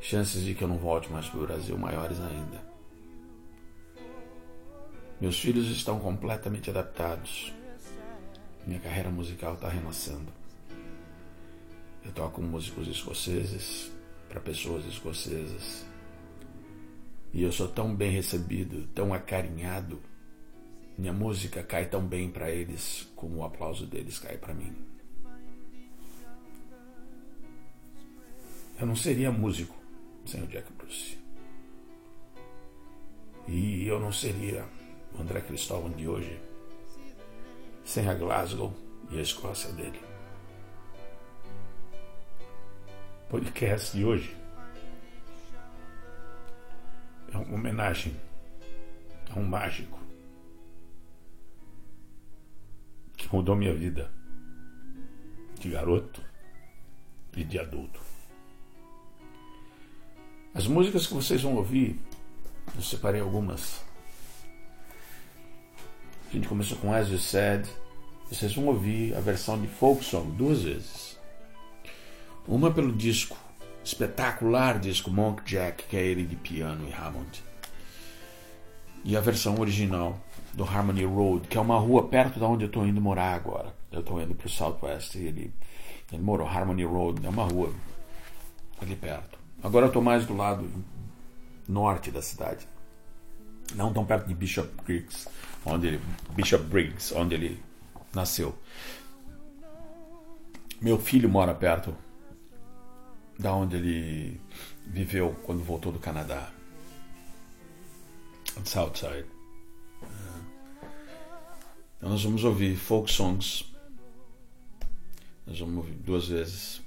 Chances 0.00 0.42
de 0.42 0.56
que 0.56 0.64
eu 0.64 0.68
não 0.68 0.76
volte 0.76 1.10
mais 1.10 1.28
para 1.28 1.38
o 1.38 1.46
Brasil 1.46 1.78
maiores 1.78 2.18
ainda. 2.20 2.60
Meus 5.20 5.38
filhos 5.38 5.70
estão 5.70 6.00
completamente 6.00 6.68
adaptados. 6.68 7.54
Minha 8.66 8.80
carreira 8.80 9.08
musical 9.08 9.54
está 9.54 9.68
renascendo. 9.68 10.32
Eu 12.04 12.10
toco 12.10 12.42
músicos 12.42 12.88
escoceses, 12.88 13.90
para 14.28 14.40
pessoas 14.40 14.84
escocesas. 14.84 15.86
E 17.32 17.40
eu 17.40 17.52
sou 17.52 17.68
tão 17.68 17.94
bem 17.94 18.10
recebido, 18.10 18.88
tão 18.88 19.14
acarinhado. 19.14 20.00
Minha 20.96 21.12
música 21.12 21.62
cai 21.62 21.86
tão 21.86 22.06
bem 22.06 22.30
para 22.30 22.50
eles 22.50 23.08
como 23.16 23.36
o 23.36 23.44
aplauso 23.44 23.86
deles 23.86 24.18
cai 24.18 24.36
para 24.36 24.52
mim. 24.52 24.74
Eu 28.78 28.86
não 28.86 28.96
seria 28.96 29.30
músico 29.30 29.74
sem 30.26 30.42
o 30.42 30.46
Jack 30.46 30.70
Bruce. 30.72 31.18
E 33.48 33.86
eu 33.86 33.98
não 33.98 34.12
seria 34.12 34.64
o 35.16 35.22
André 35.22 35.40
Cristóvão 35.40 35.90
de 35.90 36.06
hoje, 36.06 36.40
sem 37.84 38.08
a 38.08 38.14
Glasgow 38.14 38.72
e 39.10 39.18
a 39.18 39.22
Escócia 39.22 39.72
dele. 39.72 40.00
Podcast 43.28 43.96
de 43.96 44.04
hoje 44.04 44.36
é 47.32 47.36
uma 47.36 47.54
homenagem 47.54 48.14
a 49.30 49.38
um 49.38 49.44
mágico 49.44 50.01
mudou 53.32 53.56
minha 53.56 53.74
vida 53.74 54.10
de 55.58 55.70
garoto 55.70 56.22
e 57.36 57.44
de 57.44 57.58
adulto. 57.58 58.00
As 60.54 60.66
músicas 60.66 61.06
que 61.06 61.14
vocês 61.14 61.42
vão 61.42 61.54
ouvir, 61.54 61.98
eu 62.74 62.82
separei 62.82 63.20
algumas 63.20 63.82
a 66.32 66.34
gente 66.34 66.48
começou 66.48 66.78
com 66.78 66.90
As 66.90 67.10
You 67.10 67.18
Said. 67.18 67.68
Vocês 68.30 68.54
vão 68.54 68.64
ouvir 68.64 69.14
a 69.14 69.20
versão 69.20 69.60
de 69.60 69.66
folk 69.66 70.02
song 70.02 70.32
duas 70.32 70.62
vezes. 70.62 71.18
Uma 72.48 72.70
pelo 72.70 72.90
disco, 72.90 73.36
espetacular 73.84 74.78
disco 74.78 75.10
Monk 75.10 75.44
Jack, 75.44 75.84
que 75.84 75.94
é 75.94 76.02
ele 76.02 76.24
de 76.24 76.36
piano 76.36 76.88
e 76.88 76.92
Hammond. 76.94 77.44
E 79.04 79.14
a 79.14 79.20
versão 79.20 79.60
original 79.60 80.18
do 80.54 80.64
Harmony 80.64 81.04
Road, 81.04 81.48
que 81.48 81.56
é 81.56 81.60
uma 81.60 81.78
rua 81.78 82.08
perto 82.08 82.38
da 82.38 82.46
onde 82.46 82.64
eu 82.64 82.68
estou 82.68 82.86
indo 82.86 83.00
morar 83.00 83.34
agora. 83.34 83.74
Eu 83.90 84.00
estou 84.00 84.20
indo 84.20 84.34
para 84.34 84.46
o 84.46 84.50
Southwest 84.50 85.14
e 85.14 85.26
ele, 85.26 85.54
ele 86.12 86.22
morou. 86.22 86.46
Harmony 86.46 86.84
Road 86.84 87.24
é 87.24 87.28
uma 87.28 87.44
rua 87.44 87.72
ali 88.80 88.96
perto. 88.96 89.38
Agora 89.62 89.86
eu 89.86 89.88
estou 89.88 90.02
mais 90.02 90.26
do 90.26 90.36
lado 90.36 90.68
norte 91.68 92.10
da 92.10 92.20
cidade. 92.20 92.66
Não 93.74 93.92
tão 93.92 94.04
perto 94.04 94.26
de 94.26 94.34
Bishop 94.34 94.68
Creeks 94.84 95.28
onde 95.64 95.86
ele, 95.86 96.00
Bishop 96.34 96.64
Briggs, 96.64 97.14
onde 97.14 97.34
ele 97.34 97.62
nasceu. 98.14 98.54
Meu 100.80 100.98
filho 100.98 101.28
mora 101.28 101.54
perto 101.54 101.94
da 103.38 103.54
onde 103.54 103.76
ele 103.76 104.40
viveu 104.86 105.36
quando 105.44 105.62
voltou 105.62 105.92
do 105.92 105.98
Canadá. 105.98 106.50
Southside. 108.64 109.26
Nós 112.08 112.24
vamos 112.24 112.42
ouvir 112.42 112.76
folk 112.76 113.10
songs. 113.10 113.64
Nós 115.46 115.58
vamos 115.60 115.76
ouvir 115.76 115.94
duas 115.94 116.26
vezes. 116.26 116.82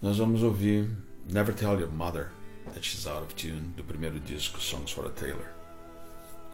Nós 0.00 0.18
vamos 0.18 0.44
ouvir 0.44 0.88
Never 1.28 1.52
Tell 1.52 1.78
Your 1.80 1.90
Mother 1.90 2.30
That 2.72 2.86
She's 2.86 3.08
Out 3.08 3.24
of 3.24 3.34
Tune, 3.34 3.72
do 3.76 3.82
primeiro 3.82 4.20
disco 4.20 4.60
Songs 4.60 4.92
for 4.92 5.06
a 5.06 5.10
Tailor, 5.10 5.48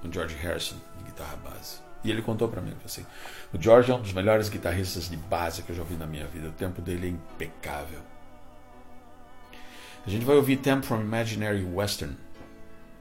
com 0.00 0.10
George 0.10 0.34
Harrison, 0.36 0.76
de 0.98 1.04
guitarra 1.04 1.36
base. 1.36 1.78
E 2.02 2.10
ele 2.10 2.22
contou 2.22 2.48
para 2.48 2.62
mim 2.62 2.74
assim: 2.82 3.04
o 3.52 3.60
George 3.60 3.90
é 3.90 3.94
um 3.94 4.00
dos 4.00 4.14
melhores 4.14 4.48
guitarristas 4.48 5.10
de 5.10 5.16
base 5.18 5.62
que 5.62 5.70
eu 5.70 5.76
já 5.76 5.82
ouvi 5.82 5.96
na 5.96 6.06
minha 6.06 6.26
vida. 6.26 6.48
O 6.48 6.52
tempo 6.52 6.80
dele 6.80 7.08
é 7.08 7.10
impecável. 7.10 8.00
A 10.06 10.08
gente 10.08 10.24
vai 10.24 10.36
ouvir 10.36 10.56
Temp 10.56 10.82
from 10.82 11.02
Imaginary 11.02 11.62
Western, 11.62 12.16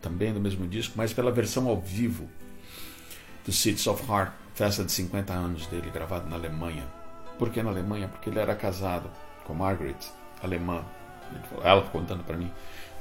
também 0.02 0.34
do 0.34 0.40
mesmo 0.42 0.68
disco, 0.68 0.96
mas 0.98 1.14
pela 1.14 1.32
versão 1.32 1.68
ao 1.70 1.80
vivo 1.80 2.30
do 3.46 3.52
Seeds 3.52 3.88
of 3.88 4.04
Heart, 4.10 4.34
festa 4.54 4.84
de 4.84 4.92
50 4.92 5.34
anos 5.34 5.68
dele, 5.68 5.90
gravado 5.92 6.28
na 6.30 6.36
Alemanha. 6.36 6.86
Por 7.38 7.50
que 7.50 7.62
na 7.62 7.70
Alemanha? 7.70 8.08
Porque 8.08 8.30
ele 8.30 8.40
era 8.40 8.56
casado 8.56 9.10
com 9.44 9.54
Margaret, 9.54 9.96
alemã. 10.42 10.84
Ela 11.64 11.82
contando 11.84 12.24
para 12.24 12.38
mim. 12.38 12.52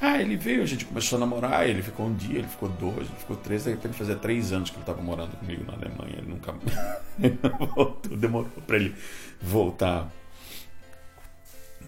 Ah, 0.01 0.21
ele 0.21 0.37
veio, 0.37 0.63
a 0.63 0.67
gente 0.67 0.85
começou 0.85 1.17
a 1.17 1.21
namorar, 1.21 1.69
ele 1.69 1.83
ficou 1.83 2.07
um 2.07 2.15
dia, 2.15 2.39
ele 2.39 2.49
ficou 2.49 2.69
dois, 2.69 3.09
ele 3.09 3.17
ficou 3.19 3.37
três, 3.37 3.65
de 3.65 3.71
repente 3.71 3.97
fazia 3.97 4.17
três 4.17 4.53
anos 4.53 4.71
que 4.71 4.77
ele 4.77 4.83
estava 4.83 5.01
morando 5.01 5.37
comigo 5.37 5.65
na 5.65 5.75
Alemanha, 5.75 6.17
ele 6.19 6.29
nunca 6.29 6.53
voltou, 7.75 8.17
demorou 8.17 8.51
para 8.67 8.77
ele 8.77 8.95
voltar 9.41 10.11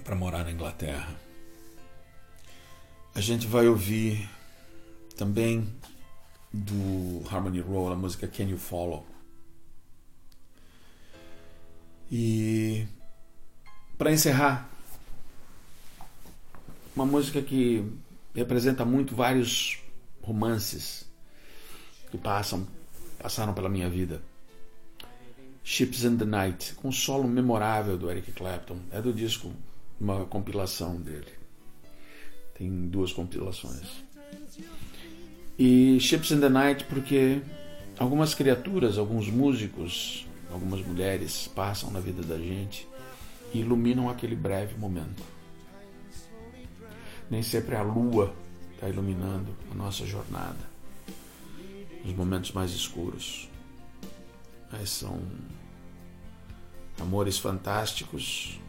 para 0.05 0.15
morar 0.15 0.45
na 0.45 0.53
Inglaterra. 0.53 1.09
A 3.15 3.21
gente 3.21 3.47
vai 3.47 3.67
ouvir 3.67 4.29
também 5.17 5.67
do 6.57 7.23
Harmony 7.29 7.61
Roll 7.61 7.93
a 7.93 7.97
música 7.97 8.27
Can 8.27 8.45
You 8.45 8.59
Follow. 8.59 9.05
E 12.11 12.87
para 13.99 14.13
encerrar, 14.13 14.71
uma 16.95 17.05
música 17.05 17.43
que 17.43 17.85
representa 18.35 18.85
muito 18.85 19.15
vários 19.15 19.79
romances 20.23 21.07
que 22.11 22.17
passam 22.17 22.67
passaram 23.19 23.53
pela 23.53 23.69
minha 23.69 23.91
vida. 23.91 24.23
Ships 25.65 26.05
in 26.05 26.17
the 26.17 26.25
Night, 26.25 26.75
com 26.75 26.89
um 26.89 26.93
solo 26.93 27.27
memorável 27.27 27.99
do 27.99 28.09
Eric 28.09 28.31
Clapton. 28.33 28.79
É 28.93 29.03
do 29.03 29.13
disco, 29.13 29.53
uma 30.01 30.25
compilação 30.27 30.97
dele. 31.01 31.33
Tem 32.55 32.71
duas 32.89 33.13
compilações. 33.13 34.05
E 35.59 35.99
Ships 35.99 36.33
in 36.33 36.41
the 36.41 36.51
Night 36.51 36.85
porque 36.85 37.41
algumas 37.99 38.35
criaturas, 38.35 38.99
alguns 38.99 39.29
músicos, 39.29 40.27
algumas 40.53 40.85
mulheres 40.85 41.49
passam 41.49 41.91
na 41.91 41.99
vida 41.99 42.23
da 42.23 42.37
gente 42.37 42.87
e 43.55 43.61
iluminam 43.61 44.11
aquele 44.11 44.37
breve 44.37 44.77
momento. 44.79 45.23
Nem 47.31 47.43
sempre 47.43 47.75
a 47.75 47.81
lua 47.81 48.35
está 48.75 48.87
iluminando 48.87 49.57
a 49.73 49.75
nossa 49.75 50.05
jornada, 50.05 50.69
os 52.05 52.13
momentos 52.13 52.53
mais 52.53 52.73
escuros. 52.73 53.49
Mas 54.71 54.91
são 54.91 55.23
amores 57.01 57.39
fantásticos 57.39 58.61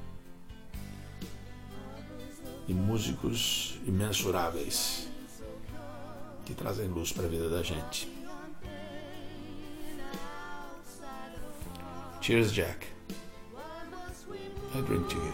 e 2.65 2.73
músicos 2.73 3.77
imensuráveis 3.85 5.09
que 6.47 6.53
trazem 6.53 6.87
luz 6.87 7.11
para 7.11 7.25
a 7.25 7.27
vida 7.27 7.49
da 7.49 7.61
gente. 7.61 8.07
Cheers, 12.21 12.53
Jack. 12.53 12.87
I 14.73 14.81
drink 14.81 15.09
to 15.09 15.17
you. 15.17 15.33